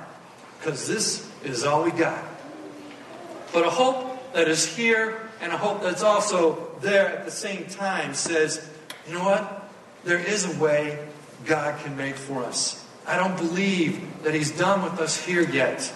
Because 0.59 0.87
this 0.87 1.29
is 1.43 1.63
all 1.63 1.83
we 1.83 1.91
got. 1.91 2.23
But 3.51 3.65
a 3.65 3.69
hope 3.69 4.33
that 4.33 4.47
is 4.47 4.65
here 4.65 5.29
and 5.41 5.51
a 5.51 5.57
hope 5.57 5.81
that's 5.81 6.03
also 6.03 6.69
there 6.81 7.07
at 7.07 7.25
the 7.25 7.31
same 7.31 7.65
time 7.65 8.13
says, 8.13 8.69
you 9.07 9.13
know 9.13 9.23
what? 9.23 9.69
There 10.03 10.19
is 10.19 10.45
a 10.45 10.59
way 10.63 11.07
God 11.45 11.79
can 11.83 11.97
make 11.97 12.15
for 12.15 12.43
us. 12.43 12.84
I 13.07 13.17
don't 13.17 13.37
believe 13.37 14.23
that 14.23 14.33
He's 14.33 14.51
done 14.51 14.83
with 14.83 14.99
us 14.99 15.23
here 15.23 15.41
yet. 15.41 15.93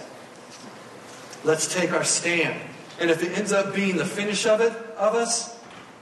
Let's 1.44 1.72
take 1.72 1.92
our 1.92 2.04
stand. 2.04 2.60
And 2.98 3.10
if 3.10 3.22
it 3.22 3.36
ends 3.36 3.52
up 3.52 3.74
being 3.74 3.96
the 3.96 4.04
finish 4.04 4.46
of 4.46 4.60
it, 4.60 4.72
of 4.96 5.14
us, 5.14 5.58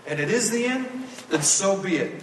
and 0.06 0.18
it 0.18 0.30
is 0.30 0.50
the 0.50 0.64
end, 0.64 0.86
then 1.30 1.42
so 1.42 1.80
be 1.80 1.96
it. 1.96 2.22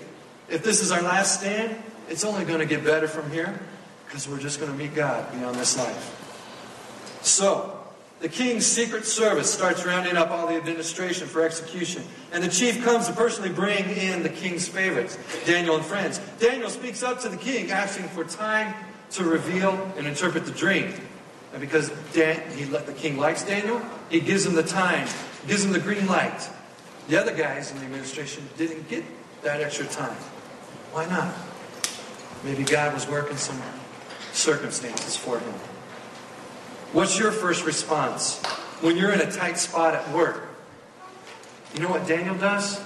If 0.49 0.63
this 0.63 0.81
is 0.81 0.91
our 0.91 1.01
last 1.01 1.39
stand, 1.39 1.75
it's 2.09 2.23
only 2.23 2.45
going 2.45 2.59
to 2.59 2.65
get 2.65 2.83
better 2.83 3.07
from 3.07 3.31
here 3.31 3.59
because 4.05 4.27
we're 4.27 4.39
just 4.39 4.59
going 4.59 4.71
to 4.71 4.77
meet 4.77 4.93
God 4.93 5.31
beyond 5.31 5.55
this 5.55 5.77
life. 5.77 7.19
So, 7.21 7.74
the 8.19 8.29
king's 8.29 8.65
secret 8.65 9.05
service 9.05 9.51
starts 9.51 9.85
rounding 9.85 10.15
up 10.15 10.31
all 10.31 10.47
the 10.47 10.55
administration 10.55 11.27
for 11.27 11.43
execution. 11.43 12.01
And 12.31 12.43
the 12.43 12.47
chief 12.47 12.83
comes 12.83 13.07
to 13.07 13.13
personally 13.13 13.51
bring 13.51 13.89
in 13.89 14.23
the 14.23 14.29
king's 14.29 14.67
favorites, 14.67 15.17
Daniel 15.45 15.75
and 15.75 15.85
friends. 15.85 16.19
Daniel 16.39 16.69
speaks 16.69 17.03
up 17.03 17.19
to 17.21 17.29
the 17.29 17.37
king, 17.37 17.71
asking 17.71 18.07
for 18.09 18.23
time 18.23 18.73
to 19.11 19.23
reveal 19.23 19.73
and 19.97 20.07
interpret 20.07 20.45
the 20.45 20.51
dream. 20.51 20.93
And 21.51 21.61
because 21.61 21.89
Dan, 22.13 22.41
he, 22.51 22.63
the 22.63 22.93
king 22.93 23.17
likes 23.17 23.43
Daniel, 23.43 23.81
he 24.09 24.19
gives 24.19 24.45
him 24.45 24.55
the 24.55 24.63
time, 24.63 25.07
gives 25.47 25.63
him 25.63 25.71
the 25.71 25.79
green 25.79 26.07
light. 26.07 26.49
The 27.07 27.19
other 27.19 27.35
guys 27.35 27.71
in 27.71 27.79
the 27.79 27.85
administration 27.85 28.47
didn't 28.57 28.89
get 28.89 29.03
that 29.43 29.61
extra 29.61 29.85
time. 29.85 30.17
Why 30.91 31.05
not? 31.05 31.33
Maybe 32.43 32.63
God 32.63 32.93
was 32.93 33.07
working 33.07 33.37
some 33.37 33.61
circumstances 34.31 35.15
for 35.15 35.39
him. 35.39 35.53
What's 36.93 37.19
your 37.19 37.31
first 37.31 37.65
response 37.65 38.39
when 38.81 38.95
you're 38.95 39.11
in 39.11 39.19
a 39.19 39.31
tight 39.31 39.57
spot 39.57 39.95
at 39.95 40.09
work? 40.11 40.47
You 41.73 41.81
know 41.81 41.89
what 41.89 42.07
Daniel 42.07 42.35
does? 42.35 42.81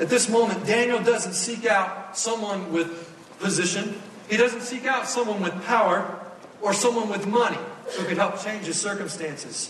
At 0.00 0.08
this 0.08 0.28
moment, 0.28 0.66
Daniel 0.66 1.02
doesn't 1.02 1.34
seek 1.34 1.66
out 1.66 2.16
someone 2.16 2.72
with 2.72 3.12
position. 3.40 4.00
He 4.28 4.36
doesn't 4.36 4.62
seek 4.62 4.86
out 4.86 5.06
someone 5.06 5.42
with 5.42 5.64
power 5.64 6.18
or 6.62 6.72
someone 6.72 7.10
with 7.10 7.26
money 7.26 7.58
who 7.96 8.04
could 8.04 8.16
help 8.16 8.42
change 8.42 8.66
his 8.66 8.80
circumstances, 8.80 9.68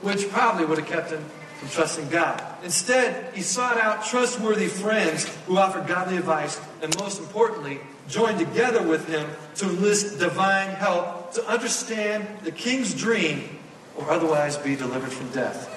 which 0.00 0.28
probably 0.30 0.64
would 0.64 0.78
have 0.78 0.88
kept 0.88 1.10
him 1.10 1.24
from 1.58 1.68
trusting 1.68 2.08
God. 2.08 2.42
Instead, 2.64 3.32
he 3.34 3.42
sought 3.42 3.78
out 3.78 4.04
trustworthy 4.04 4.66
friends 4.66 5.26
who 5.46 5.56
offered 5.56 5.86
godly 5.86 6.16
advice 6.16 6.60
and, 6.82 6.96
most 6.98 7.20
importantly, 7.20 7.80
joined 8.08 8.38
together 8.38 8.82
with 8.82 9.06
him 9.08 9.28
to 9.56 9.68
enlist 9.68 10.18
divine 10.18 10.70
help 10.70 11.17
to 11.34 11.46
understand 11.46 12.26
the 12.42 12.52
king's 12.52 12.94
dream 12.94 13.58
or 13.96 14.10
otherwise 14.10 14.56
be 14.56 14.76
delivered 14.76 15.12
from 15.12 15.28
death. 15.30 15.74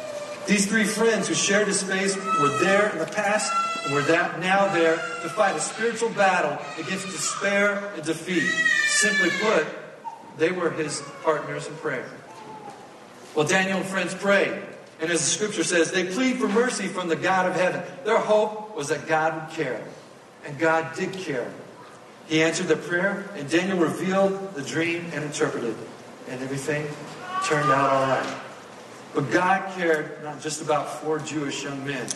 These 0.48 0.68
three 0.68 0.86
friends 0.86 1.28
who 1.28 1.34
shared 1.34 1.68
his 1.68 1.80
space 1.80 2.16
were 2.16 2.58
there 2.60 2.90
in 2.90 2.98
the 2.98 3.06
past 3.06 3.52
and 3.86 3.94
were 3.94 4.02
now 4.02 4.74
there 4.74 4.96
to 4.96 5.30
fight 5.30 5.56
a 5.56 5.60
spiritual 5.60 6.10
battle 6.10 6.58
against 6.80 7.06
despair 7.08 7.92
and 7.96 8.04
defeat. 8.04 8.50
Simply 8.88 9.30
put, 9.42 9.68
they 10.38 10.52
were 10.52 10.70
his 10.72 11.02
partners 11.24 11.68
in 11.68 11.76
prayer. 11.76 12.10
Well, 13.36 13.48
Daniel 13.48 13.78
and 13.78 13.86
friends 13.86 14.14
prayed. 14.14 14.62
And 15.00 15.10
as 15.10 15.20
the 15.20 15.26
scripture 15.26 15.64
says, 15.64 15.92
they 15.92 16.06
plead 16.06 16.38
for 16.38 16.48
mercy 16.48 16.88
from 16.88 17.08
the 17.08 17.16
God 17.16 17.48
of 17.48 17.56
heaven. 17.56 17.82
Their 18.04 18.20
hope 18.20 18.76
was 18.76 18.90
that 18.90 19.08
God 19.08 19.34
would 19.34 19.56
care. 19.56 19.84
And 20.46 20.60
God 20.60 20.96
did 20.96 21.14
care. 21.14 21.52
He 22.28 22.42
answered 22.42 22.68
the 22.68 22.78
prayer, 22.78 23.30
and 23.36 23.50
Daniel 23.50 23.78
revealed 23.78 24.56
the 24.56 24.62
dream 24.62 25.06
and 25.14 25.24
interpreted. 25.24 25.72
it. 25.72 25.88
And 26.30 26.42
everything 26.42 26.88
turned 27.46 27.72
out 27.72 27.90
all 27.90 28.08
right. 28.08 28.38
But 29.14 29.32
God 29.32 29.70
cared 29.76 30.24
not 30.24 30.42
just 30.42 30.62
about 30.62 31.02
four 31.02 31.20
Jewish 31.20 31.64
young 31.64 31.86
men, 31.86 32.08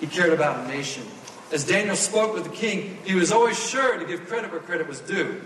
He 0.00 0.06
cared 0.06 0.32
about 0.32 0.64
a 0.64 0.68
nation. 0.68 1.02
As 1.50 1.64
Daniel 1.64 1.96
spoke 1.96 2.34
with 2.34 2.44
the 2.44 2.50
king, 2.50 2.98
he 3.04 3.14
was 3.14 3.32
always 3.32 3.58
sure 3.58 3.98
to 3.98 4.04
give 4.04 4.26
credit 4.26 4.52
where 4.52 4.60
credit 4.60 4.86
was 4.86 5.00
due. 5.00 5.40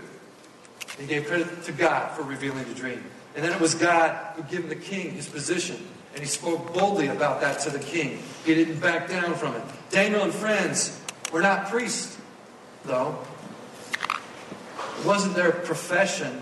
He 0.99 1.05
gave 1.05 1.27
credit 1.27 1.63
to 1.63 1.71
God 1.71 2.11
for 2.11 2.23
revealing 2.23 2.65
the 2.65 2.73
dream. 2.73 3.03
And 3.35 3.43
then 3.43 3.53
it 3.53 3.59
was 3.59 3.73
God 3.73 4.15
who 4.35 4.43
gave 4.43 4.67
the 4.69 4.75
king 4.75 5.11
his 5.11 5.27
position. 5.27 5.77
And 6.13 6.21
he 6.21 6.27
spoke 6.27 6.73
boldly 6.73 7.07
about 7.07 7.41
that 7.41 7.59
to 7.61 7.69
the 7.69 7.79
king. 7.79 8.19
He 8.45 8.53
didn't 8.53 8.79
back 8.79 9.07
down 9.07 9.33
from 9.33 9.55
it. 9.55 9.63
Daniel 9.89 10.21
and 10.23 10.33
friends 10.33 10.99
were 11.31 11.41
not 11.41 11.69
priests, 11.69 12.17
though. 12.85 13.17
It 15.03 15.07
wasn't 15.07 15.35
their 15.35 15.51
profession 15.51 16.41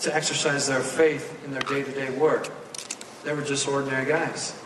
to 0.00 0.14
exercise 0.14 0.66
their 0.66 0.80
faith 0.80 1.44
in 1.44 1.52
their 1.52 1.60
day 1.60 1.82
to 1.82 1.92
day 1.92 2.08
work. 2.08 2.48
They 3.22 3.34
were 3.34 3.42
just 3.42 3.68
ordinary 3.68 4.06
guys. 4.06 4.58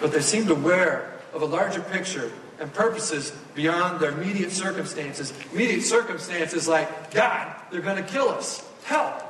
But 0.00 0.10
they 0.10 0.22
seemed 0.22 0.48
aware 0.48 1.20
of 1.34 1.42
a 1.42 1.44
larger 1.44 1.82
picture 1.82 2.32
and 2.58 2.72
purposes 2.72 3.32
beyond 3.54 4.00
their 4.00 4.12
immediate 4.12 4.50
circumstances. 4.50 5.34
Immediate 5.52 5.82
circumstances 5.82 6.66
like, 6.66 7.12
God, 7.12 7.54
they're 7.70 7.82
going 7.82 8.02
to 8.02 8.10
kill 8.10 8.30
us. 8.30 8.66
Help. 8.84 9.22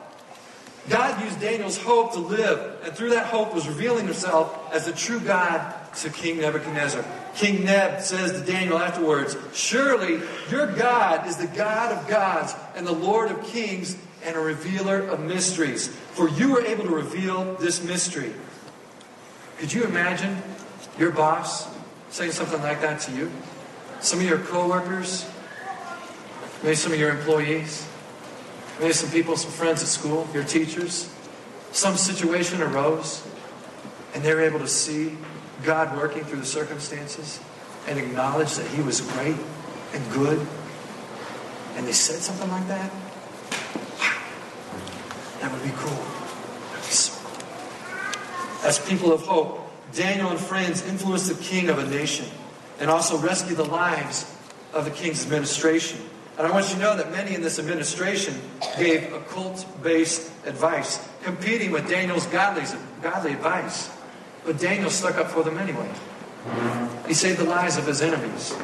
God 0.88 1.24
used 1.24 1.40
Daniel's 1.40 1.78
hope 1.78 2.12
to 2.12 2.20
live, 2.20 2.76
and 2.84 2.94
through 2.94 3.10
that 3.10 3.26
hope 3.26 3.52
was 3.52 3.66
revealing 3.66 4.04
himself 4.04 4.72
as 4.72 4.86
the 4.86 4.92
true 4.92 5.18
God 5.18 5.74
to 5.96 6.08
King 6.08 6.38
Nebuchadnezzar. 6.38 7.04
King 7.34 7.64
Neb 7.64 8.00
says 8.00 8.32
to 8.32 8.40
Daniel 8.40 8.78
afterwards, 8.78 9.36
Surely 9.52 10.20
your 10.50 10.68
God 10.68 11.26
is 11.26 11.36
the 11.36 11.48
God 11.48 11.92
of 11.92 12.08
gods 12.08 12.54
and 12.76 12.86
the 12.86 12.92
Lord 12.92 13.30
of 13.30 13.44
kings 13.44 13.96
and 14.24 14.36
a 14.36 14.40
revealer 14.40 15.00
of 15.00 15.20
mysteries. 15.20 15.88
For 15.88 16.28
you 16.28 16.52
were 16.52 16.64
able 16.64 16.84
to 16.84 16.94
reveal 16.94 17.54
this 17.56 17.82
mystery. 17.82 18.32
Could 19.58 19.72
you 19.72 19.84
imagine 19.84 20.42
your 20.98 21.10
boss 21.10 21.68
saying 22.10 22.32
something 22.32 22.62
like 22.62 22.80
that 22.82 23.00
to 23.02 23.12
you? 23.12 23.30
Some 24.00 24.20
of 24.20 24.26
your 24.26 24.38
coworkers, 24.38 25.28
maybe 26.62 26.76
some 26.76 26.92
of 26.92 26.98
your 26.98 27.10
employees, 27.10 27.86
maybe 28.78 28.92
some 28.92 29.10
people, 29.10 29.36
some 29.36 29.50
friends 29.50 29.82
at 29.82 29.88
school, 29.88 30.28
your 30.32 30.44
teachers. 30.44 31.10
Some 31.72 31.96
situation 31.96 32.62
arose, 32.62 33.26
and 34.14 34.22
they 34.22 34.32
were 34.32 34.42
able 34.42 34.60
to 34.60 34.68
see 34.68 35.16
God 35.64 35.96
working 35.96 36.24
through 36.24 36.40
the 36.40 36.46
circumstances 36.46 37.40
and 37.88 37.98
acknowledge 37.98 38.54
that 38.54 38.66
He 38.68 38.82
was 38.82 39.00
great 39.00 39.36
and 39.92 40.12
good. 40.12 40.46
And 41.76 41.86
they 41.86 41.92
said 41.92 42.20
something 42.20 42.50
like 42.50 42.68
that? 42.68 42.90
That 45.40 45.52
would 45.52 45.62
be 45.62 45.72
cool. 45.76 45.90
That 45.90 46.76
would 46.76 46.86
be 46.86 46.92
so 46.92 47.12
cool. 47.22 48.68
As 48.68 48.78
people 48.78 49.12
of 49.12 49.22
hope, 49.22 49.60
Daniel 49.92 50.30
and 50.30 50.40
friends 50.40 50.86
influenced 50.86 51.28
the 51.28 51.42
king 51.42 51.68
of 51.68 51.78
a 51.78 51.86
nation 51.88 52.26
and 52.80 52.90
also 52.90 53.18
rescued 53.18 53.58
the 53.58 53.64
lives 53.64 54.30
of 54.72 54.84
the 54.84 54.90
king's 54.90 55.24
administration. 55.24 56.00
And 56.36 56.46
I 56.46 56.50
want 56.50 56.68
you 56.68 56.74
to 56.74 56.80
know 56.80 56.96
that 56.96 57.12
many 57.12 57.34
in 57.34 57.42
this 57.42 57.58
administration 57.58 58.40
gave 58.76 59.12
occult 59.12 59.66
based 59.82 60.32
advice, 60.46 61.06
competing 61.22 61.70
with 61.70 61.88
Daniel's 61.88 62.26
godly, 62.26 62.64
godly 63.02 63.32
advice. 63.32 63.93
But 64.44 64.58
Daniel 64.58 64.90
stuck 64.90 65.16
up 65.16 65.28
for 65.28 65.42
them 65.42 65.58
anyway. 65.58 65.90
He 67.06 67.14
saved 67.14 67.38
the 67.38 67.44
lives 67.44 67.76
of 67.76 67.86
his 67.86 68.02
enemies. 68.02 68.54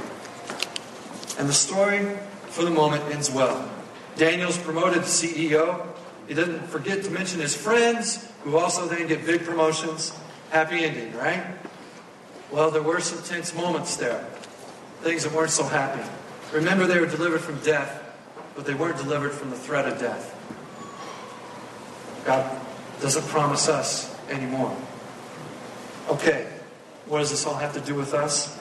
And 1.39 1.49
the 1.49 1.55
story, 1.55 2.19
for 2.49 2.65
the 2.65 2.71
moment, 2.71 3.03
ends 3.13 3.31
well. 3.31 3.69
Daniel's 4.17 4.59
promoted 4.59 5.03
to 5.03 5.09
CEO. 5.09 5.87
He 6.29 6.35
doesn't 6.35 6.67
forget 6.69 7.03
to 7.05 7.11
mention 7.11 7.41
his 7.41 7.57
friends, 7.57 8.31
who 8.45 8.59
also 8.59 8.87
then 8.87 9.07
get 9.07 9.25
big 9.25 9.45
promotions. 9.45 10.13
Happy 10.51 10.85
ending, 10.85 11.15
right? 11.15 11.43
Well, 12.51 12.71
there 12.71 12.83
were 12.83 13.01
some 13.01 13.23
tense 13.23 13.55
moments 13.55 13.97
there, 13.97 14.23
things 15.03 15.25
that 15.25 15.33
weren't 15.33 15.51
so 15.51 15.65
happy. 15.65 16.03
Remember, 16.53 16.87
they 16.87 16.99
were 16.99 17.07
delivered 17.07 17.41
from 17.41 17.61
death, 17.61 18.03
but 18.55 18.67
they 18.67 18.75
weren't 18.75 18.99
delivered 18.99 19.33
from 19.33 19.51
the 19.51 19.57
threat 19.57 19.87
of 19.87 19.99
death. 19.99 20.37
God 22.25 22.61
doesn't 23.01 23.27
promise 23.29 23.69
us 23.69 24.15
anymore. 24.29 24.77
Okay, 26.11 26.45
what 27.07 27.21
does 27.21 27.31
this 27.31 27.47
all 27.47 27.55
have 27.55 27.73
to 27.75 27.81
do 27.81 27.95
with 27.95 28.15
us? 28.15 28.59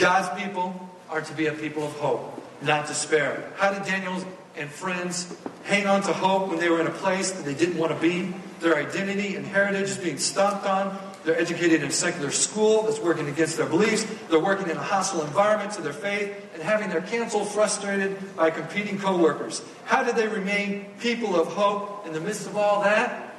God's 0.00 0.28
people 0.42 0.90
are 1.08 1.20
to 1.20 1.32
be 1.34 1.46
a 1.46 1.52
people 1.52 1.84
of 1.84 1.92
hope, 1.92 2.42
not 2.60 2.88
despair. 2.88 3.52
How 3.54 3.72
did 3.72 3.84
Daniel 3.84 4.26
and 4.56 4.68
friends 4.68 5.32
hang 5.62 5.86
on 5.86 6.02
to 6.02 6.12
hope 6.12 6.48
when 6.48 6.58
they 6.58 6.68
were 6.68 6.80
in 6.80 6.88
a 6.88 6.98
place 6.98 7.30
that 7.30 7.44
they 7.44 7.54
didn't 7.54 7.78
want 7.78 7.92
to 7.92 7.98
be? 8.00 8.34
Their 8.58 8.74
identity 8.74 9.36
and 9.36 9.46
heritage 9.46 9.90
is 9.90 9.96
being 9.96 10.18
stomped 10.18 10.66
on. 10.66 10.98
They're 11.22 11.38
educated 11.38 11.82
in 11.82 11.88
a 11.88 11.92
secular 11.92 12.32
school 12.32 12.82
that's 12.82 12.98
working 12.98 13.28
against 13.28 13.56
their 13.56 13.66
beliefs. 13.66 14.04
They're 14.28 14.40
working 14.40 14.68
in 14.68 14.76
a 14.76 14.82
hostile 14.82 15.22
environment 15.22 15.70
to 15.74 15.82
their 15.82 15.92
faith 15.92 16.34
and 16.52 16.60
having 16.60 16.90
their 16.90 17.02
counsel 17.02 17.44
frustrated 17.44 18.34
by 18.34 18.50
competing 18.50 18.98
coworkers. 18.98 19.62
How 19.84 20.02
did 20.02 20.16
they 20.16 20.26
remain 20.26 20.86
people 20.98 21.40
of 21.40 21.46
hope 21.46 22.08
in 22.08 22.12
the 22.12 22.20
midst 22.20 22.48
of 22.48 22.56
all 22.56 22.82
that? 22.82 23.36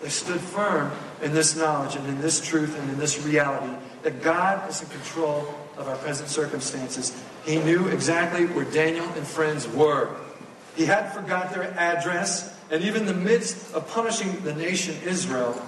They 0.00 0.08
stood 0.08 0.40
firm 0.40 0.92
in 1.22 1.32
this 1.32 1.56
knowledge 1.56 1.94
and 1.96 2.06
in 2.08 2.20
this 2.20 2.40
truth 2.40 2.78
and 2.78 2.90
in 2.90 2.98
this 2.98 3.24
reality 3.24 3.72
that 4.02 4.22
God 4.22 4.68
is 4.68 4.82
in 4.82 4.88
control 4.88 5.54
of 5.76 5.88
our 5.88 5.96
present 5.96 6.28
circumstances. 6.28 7.16
He 7.44 7.58
knew 7.58 7.88
exactly 7.88 8.46
where 8.46 8.64
Daniel 8.64 9.06
and 9.16 9.26
friends 9.26 9.68
were. 9.68 10.14
He 10.76 10.84
hadn't 10.84 11.12
forgot 11.12 11.52
their 11.52 11.72
address, 11.78 12.58
and 12.70 12.82
even 12.82 13.02
in 13.02 13.06
the 13.06 13.14
midst 13.14 13.72
of 13.74 13.88
punishing 13.88 14.40
the 14.42 14.54
nation 14.54 14.96
Israel, 15.04 15.60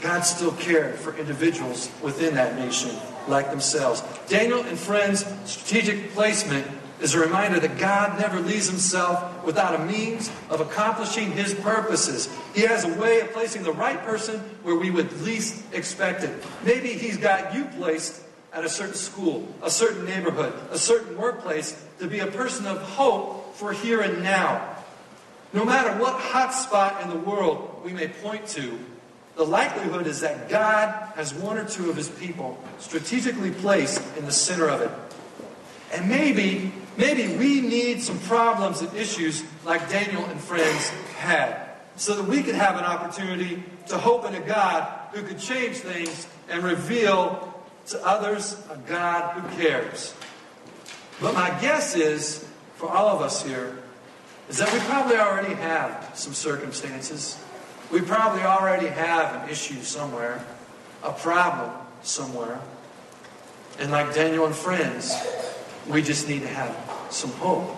God 0.00 0.20
still 0.20 0.52
cared 0.52 0.94
for 0.94 1.16
individuals 1.16 1.90
within 2.02 2.34
that 2.36 2.56
nation 2.56 2.90
like 3.26 3.50
themselves. 3.50 4.02
Daniel 4.28 4.60
and 4.62 4.78
friends' 4.78 5.26
strategic 5.44 6.12
placement 6.12 6.66
is 7.00 7.14
a 7.14 7.20
reminder 7.20 7.60
that 7.60 7.78
God 7.78 8.18
never 8.18 8.40
leaves 8.40 8.68
himself 8.68 9.44
without 9.44 9.78
a 9.78 9.84
means 9.84 10.30
of 10.50 10.60
accomplishing 10.60 11.32
his 11.32 11.54
purposes. 11.54 12.28
He 12.54 12.62
has 12.62 12.84
a 12.84 12.94
way 12.94 13.20
of 13.20 13.32
placing 13.32 13.62
the 13.62 13.72
right 13.72 14.02
person 14.04 14.40
where 14.62 14.74
we 14.74 14.90
would 14.90 15.20
least 15.22 15.62
expect 15.72 16.24
it. 16.24 16.44
Maybe 16.64 16.88
he's 16.88 17.16
got 17.16 17.54
you 17.54 17.64
placed 17.76 18.22
at 18.52 18.64
a 18.64 18.68
certain 18.68 18.94
school, 18.94 19.46
a 19.62 19.70
certain 19.70 20.04
neighborhood, 20.04 20.54
a 20.70 20.78
certain 20.78 21.16
workplace 21.16 21.80
to 22.00 22.06
be 22.06 22.20
a 22.20 22.26
person 22.26 22.66
of 22.66 22.80
hope 22.82 23.54
for 23.54 23.72
here 23.72 24.00
and 24.00 24.22
now. 24.22 24.76
No 25.52 25.64
matter 25.64 25.98
what 26.00 26.14
hot 26.14 26.52
spot 26.52 27.02
in 27.02 27.10
the 27.10 27.18
world 27.18 27.80
we 27.84 27.92
may 27.92 28.08
point 28.08 28.46
to, 28.48 28.78
the 29.36 29.44
likelihood 29.44 30.06
is 30.06 30.20
that 30.20 30.48
God 30.48 31.12
has 31.14 31.32
one 31.32 31.58
or 31.58 31.64
two 31.64 31.90
of 31.90 31.96
his 31.96 32.08
people 32.08 32.62
strategically 32.78 33.52
placed 33.52 34.02
in 34.16 34.24
the 34.24 34.32
center 34.32 34.68
of 34.68 34.80
it. 34.80 34.90
And 35.92 36.08
maybe, 36.08 36.72
maybe 36.98 37.34
we 37.36 37.62
need 37.62 38.02
some 38.02 38.18
problems 38.20 38.82
and 38.82 38.94
issues 38.94 39.42
like 39.64 39.88
Daniel 39.88 40.24
and 40.26 40.38
friends 40.38 40.90
had, 41.16 41.70
so 41.96 42.16
that 42.16 42.28
we 42.28 42.42
could 42.42 42.56
have 42.56 42.76
an 42.76 42.84
opportunity 42.84 43.62
to 43.86 43.96
hope 43.96 44.26
in 44.26 44.34
a 44.34 44.40
God 44.40 44.86
who 45.14 45.22
could 45.22 45.38
change 45.38 45.76
things 45.76 46.26
and 46.50 46.62
reveal 46.62 47.54
to 47.86 48.06
others 48.06 48.60
a 48.70 48.76
God 48.76 49.40
who 49.40 49.62
cares. 49.62 50.12
But 51.20 51.32
my 51.34 51.48
guess 51.60 51.96
is, 51.96 52.46
for 52.76 52.90
all 52.90 53.08
of 53.08 53.22
us 53.22 53.42
here, 53.42 53.78
is 54.48 54.58
that 54.58 54.72
we 54.72 54.78
probably 54.80 55.16
already 55.16 55.54
have 55.54 56.10
some 56.14 56.34
circumstances. 56.34 57.38
We 57.90 58.00
probably 58.00 58.42
already 58.42 58.88
have 58.88 59.42
an 59.42 59.48
issue 59.48 59.80
somewhere, 59.82 60.44
a 61.02 61.12
problem 61.12 61.70
somewhere. 62.02 62.60
And 63.78 63.90
like 63.90 64.14
Daniel 64.14 64.46
and 64.46 64.54
friends, 64.54 65.14
we 65.88 66.02
just 66.02 66.28
need 66.28 66.42
to 66.42 66.48
have 66.48 66.76
some 67.10 67.30
hope 67.32 67.74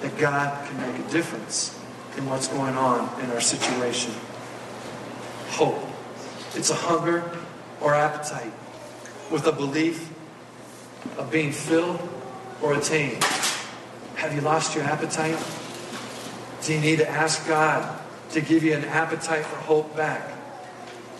that 0.00 0.16
God 0.18 0.66
can 0.66 0.80
make 0.80 1.06
a 1.06 1.10
difference 1.10 1.78
in 2.16 2.26
what's 2.26 2.48
going 2.48 2.74
on 2.74 3.20
in 3.22 3.30
our 3.30 3.40
situation. 3.40 4.12
Hope. 5.50 5.82
It's 6.54 6.70
a 6.70 6.74
hunger 6.74 7.30
or 7.80 7.94
appetite 7.94 8.52
with 9.30 9.46
a 9.46 9.52
belief 9.52 10.10
of 11.18 11.30
being 11.30 11.52
filled 11.52 12.00
or 12.62 12.74
attained. 12.74 13.22
Have 14.16 14.34
you 14.34 14.40
lost 14.40 14.74
your 14.74 14.84
appetite? 14.84 15.38
Do 16.62 16.74
you 16.74 16.80
need 16.80 16.98
to 16.98 17.08
ask 17.08 17.46
God 17.46 18.00
to 18.30 18.40
give 18.40 18.62
you 18.62 18.74
an 18.74 18.84
appetite 18.84 19.44
for 19.44 19.56
hope 19.56 19.96
back? 19.96 20.30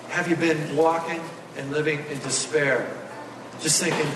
Have 0.08 0.28
you 0.28 0.36
been 0.36 0.76
walking 0.76 1.20
and 1.56 1.70
living 1.72 2.04
in 2.10 2.18
despair? 2.20 2.88
Just 3.60 3.82
thinking, 3.82 4.10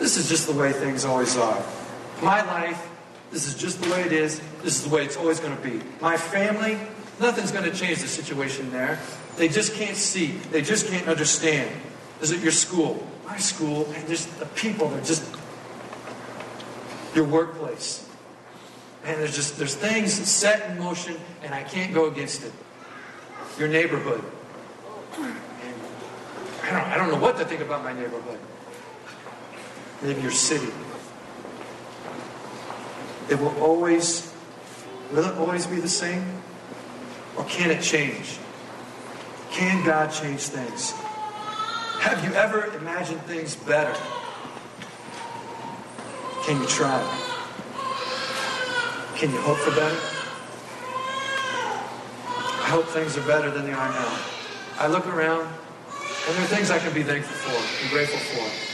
this 0.00 0.16
is 0.16 0.30
just 0.30 0.46
the 0.46 0.54
way 0.54 0.72
things 0.72 1.04
always 1.04 1.36
are. 1.36 1.62
My 2.22 2.40
life, 2.42 2.88
this 3.30 3.46
is 3.46 3.54
just 3.54 3.82
the 3.82 3.90
way 3.90 4.00
it 4.00 4.12
is. 4.12 4.40
This 4.62 4.78
is 4.78 4.84
the 4.84 4.94
way 4.94 5.04
it's 5.04 5.16
always 5.16 5.38
going 5.38 5.54
to 5.54 5.62
be. 5.62 5.80
My 6.00 6.16
family, 6.16 6.78
nothing's 7.20 7.52
going 7.52 7.70
to 7.70 7.76
change 7.76 8.00
the 8.00 8.08
situation 8.08 8.72
there. 8.72 8.98
They 9.36 9.48
just 9.48 9.74
can't 9.74 9.96
see. 9.96 10.28
They 10.50 10.62
just 10.62 10.88
can't 10.88 11.06
understand. 11.06 11.70
Is 12.22 12.32
it 12.32 12.40
your 12.40 12.50
school? 12.50 13.06
My 13.26 13.36
school, 13.36 13.86
and 13.94 14.08
just 14.08 14.38
the 14.38 14.46
people, 14.46 14.88
they're 14.88 15.04
just 15.04 15.22
your 17.14 17.26
workplace. 17.26 18.08
And 19.04 19.20
there's 19.20 19.36
just 19.36 19.58
there's 19.58 19.74
things 19.74 20.12
set 20.12 20.70
in 20.70 20.78
motion 20.78 21.16
and 21.42 21.54
I 21.54 21.62
can't 21.62 21.92
go 21.92 22.06
against 22.06 22.42
it. 22.44 22.52
Your 23.58 23.68
neighborhood. 23.68 24.24
And 25.18 25.34
I 26.62 26.70
don't, 26.70 26.88
I 26.88 26.96
don't 26.96 27.08
know 27.10 27.20
what 27.20 27.36
to 27.38 27.44
think 27.44 27.60
about 27.60 27.84
my 27.84 27.92
neighborhood 27.92 28.38
maybe 30.02 30.20
your 30.22 30.30
city. 30.30 30.72
It 33.28 33.38
will 33.38 33.56
always, 33.62 34.32
will 35.12 35.24
it 35.24 35.36
always 35.36 35.66
be 35.66 35.76
the 35.76 35.88
same? 35.88 36.24
Or 37.36 37.44
can 37.44 37.70
it 37.70 37.82
change? 37.82 38.38
Can 39.52 39.84
God 39.84 40.08
change 40.12 40.40
things? 40.40 40.92
Have 42.00 42.24
you 42.24 42.32
ever 42.34 42.66
imagined 42.76 43.20
things 43.22 43.56
better? 43.56 43.94
Can 46.44 46.60
you 46.60 46.66
try? 46.66 46.98
Can 49.16 49.30
you 49.30 49.40
hope 49.42 49.58
for 49.58 49.70
better? 49.70 50.00
I 52.64 52.72
hope 52.72 52.86
things 52.86 53.18
are 53.18 53.26
better 53.26 53.50
than 53.50 53.64
they 53.64 53.72
are 53.72 53.88
now. 53.90 54.18
I 54.78 54.86
look 54.86 55.06
around, 55.06 55.42
and 55.42 56.36
there 56.36 56.42
are 56.42 56.46
things 56.46 56.70
I 56.70 56.78
can 56.78 56.94
be 56.94 57.02
thankful 57.02 57.36
for 57.36 57.82
and 57.82 57.90
grateful 57.90 58.18
for. 58.18 58.69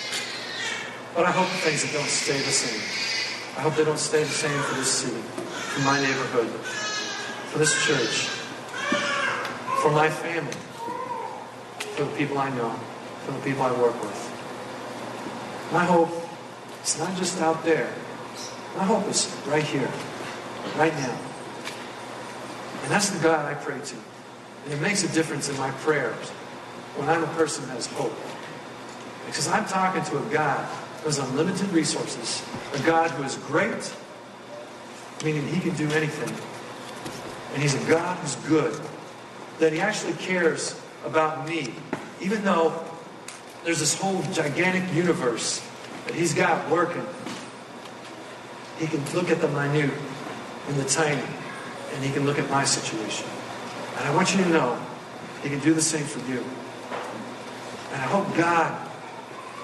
But 1.16 1.24
I 1.24 1.30
hope 1.30 1.48
things 1.64 1.90
don't 1.94 2.04
stay 2.04 2.36
the 2.36 2.52
same. 2.52 2.78
I 3.56 3.62
hope 3.62 3.74
they 3.74 3.84
don't 3.84 3.98
stay 3.98 4.22
the 4.22 4.28
same 4.28 4.60
for 4.64 4.74
this 4.74 4.90
city, 4.90 5.16
for 5.16 5.80
my 5.80 5.98
neighborhood, 5.98 6.50
for 7.48 7.58
this 7.58 7.72
church, 7.86 8.28
for 9.80 9.90
my 9.92 10.10
family, 10.10 10.52
for 11.96 12.04
the 12.04 12.10
people 12.18 12.36
I 12.36 12.50
know, 12.50 12.68
for 13.24 13.32
the 13.32 13.38
people 13.38 13.62
I 13.62 13.72
work 13.80 13.98
with. 14.02 15.72
My 15.72 15.86
hope 15.86 16.10
is 16.84 16.98
not 16.98 17.16
just 17.16 17.40
out 17.40 17.64
there. 17.64 17.94
My 18.76 18.84
hope 18.84 19.08
is 19.08 19.34
right 19.46 19.64
here, 19.64 19.90
right 20.76 20.92
now. 20.92 21.18
And 22.82 22.90
that's 22.90 23.08
the 23.08 23.22
God 23.22 23.50
I 23.50 23.54
pray 23.54 23.80
to. 23.80 23.96
And 24.64 24.74
it 24.74 24.82
makes 24.82 25.02
a 25.02 25.08
difference 25.14 25.48
in 25.48 25.56
my 25.56 25.70
prayers 25.80 26.28
when 26.96 27.08
I'm 27.08 27.24
a 27.24 27.32
person 27.38 27.66
that 27.68 27.76
has 27.76 27.86
hope. 27.86 28.12
Because 29.24 29.48
I'm 29.48 29.64
talking 29.64 30.04
to 30.04 30.18
a 30.18 30.30
God 30.30 30.68
has 31.04 31.18
unlimited 31.18 31.70
resources, 31.70 32.42
a 32.74 32.78
God 32.80 33.10
who 33.12 33.22
is 33.22 33.36
great, 33.46 33.94
meaning 35.24 35.46
he 35.46 35.60
can 35.60 35.74
do 35.76 35.88
anything, 35.92 36.32
and 37.52 37.62
he's 37.62 37.74
a 37.74 37.88
God 37.88 38.18
who's 38.18 38.36
good, 38.46 38.78
that 39.58 39.72
he 39.72 39.80
actually 39.80 40.12
cares 40.14 40.78
about 41.04 41.48
me, 41.48 41.74
even 42.20 42.44
though 42.44 42.84
there's 43.64 43.80
this 43.80 43.98
whole 43.98 44.22
gigantic 44.32 44.92
universe 44.94 45.66
that 46.06 46.14
he's 46.14 46.34
got 46.34 46.68
working. 46.70 47.04
He 48.78 48.86
can 48.86 49.02
look 49.14 49.30
at 49.30 49.40
the 49.40 49.48
minute 49.48 49.90
and 50.68 50.76
the 50.76 50.84
tiny, 50.84 51.22
and 51.94 52.04
he 52.04 52.12
can 52.12 52.26
look 52.26 52.38
at 52.38 52.50
my 52.50 52.64
situation. 52.64 53.26
And 53.96 54.06
I 54.06 54.14
want 54.14 54.36
you 54.36 54.44
to 54.44 54.50
know 54.50 54.78
he 55.42 55.48
can 55.48 55.60
do 55.60 55.72
the 55.72 55.80
same 55.80 56.04
for 56.04 56.18
you. 56.30 56.44
And 57.92 58.02
I 58.02 58.06
hope 58.06 58.36
God 58.36 58.90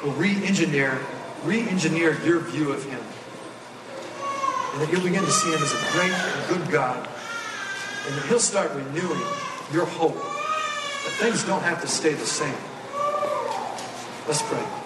will 0.03 0.13
re-engineer 0.13 0.99
re-engineer 1.45 2.19
your 2.25 2.41
view 2.41 2.73
of 2.73 2.85
him. 2.85 3.01
And 4.73 4.83
that 4.83 4.93
you'll 4.93 5.03
begin 5.03 5.25
to 5.25 5.31
see 5.31 5.51
him 5.51 5.63
as 5.63 5.73
a 5.73 5.93
great 5.93 6.13
and 6.13 6.49
good 6.49 6.71
God. 6.73 7.09
And 8.07 8.17
that 8.17 8.27
he'll 8.29 8.41
start 8.41 8.73
renewing 8.73 9.21
your 9.73 9.87
hope. 9.87 10.15
That 10.15 11.15
things 11.19 11.45
don't 11.45 11.63
have 11.63 11.81
to 11.83 11.89
stay 11.89 12.15
the 12.15 12.27
same. 12.27 12.55
Let's 14.27 14.43
pray. 14.43 14.82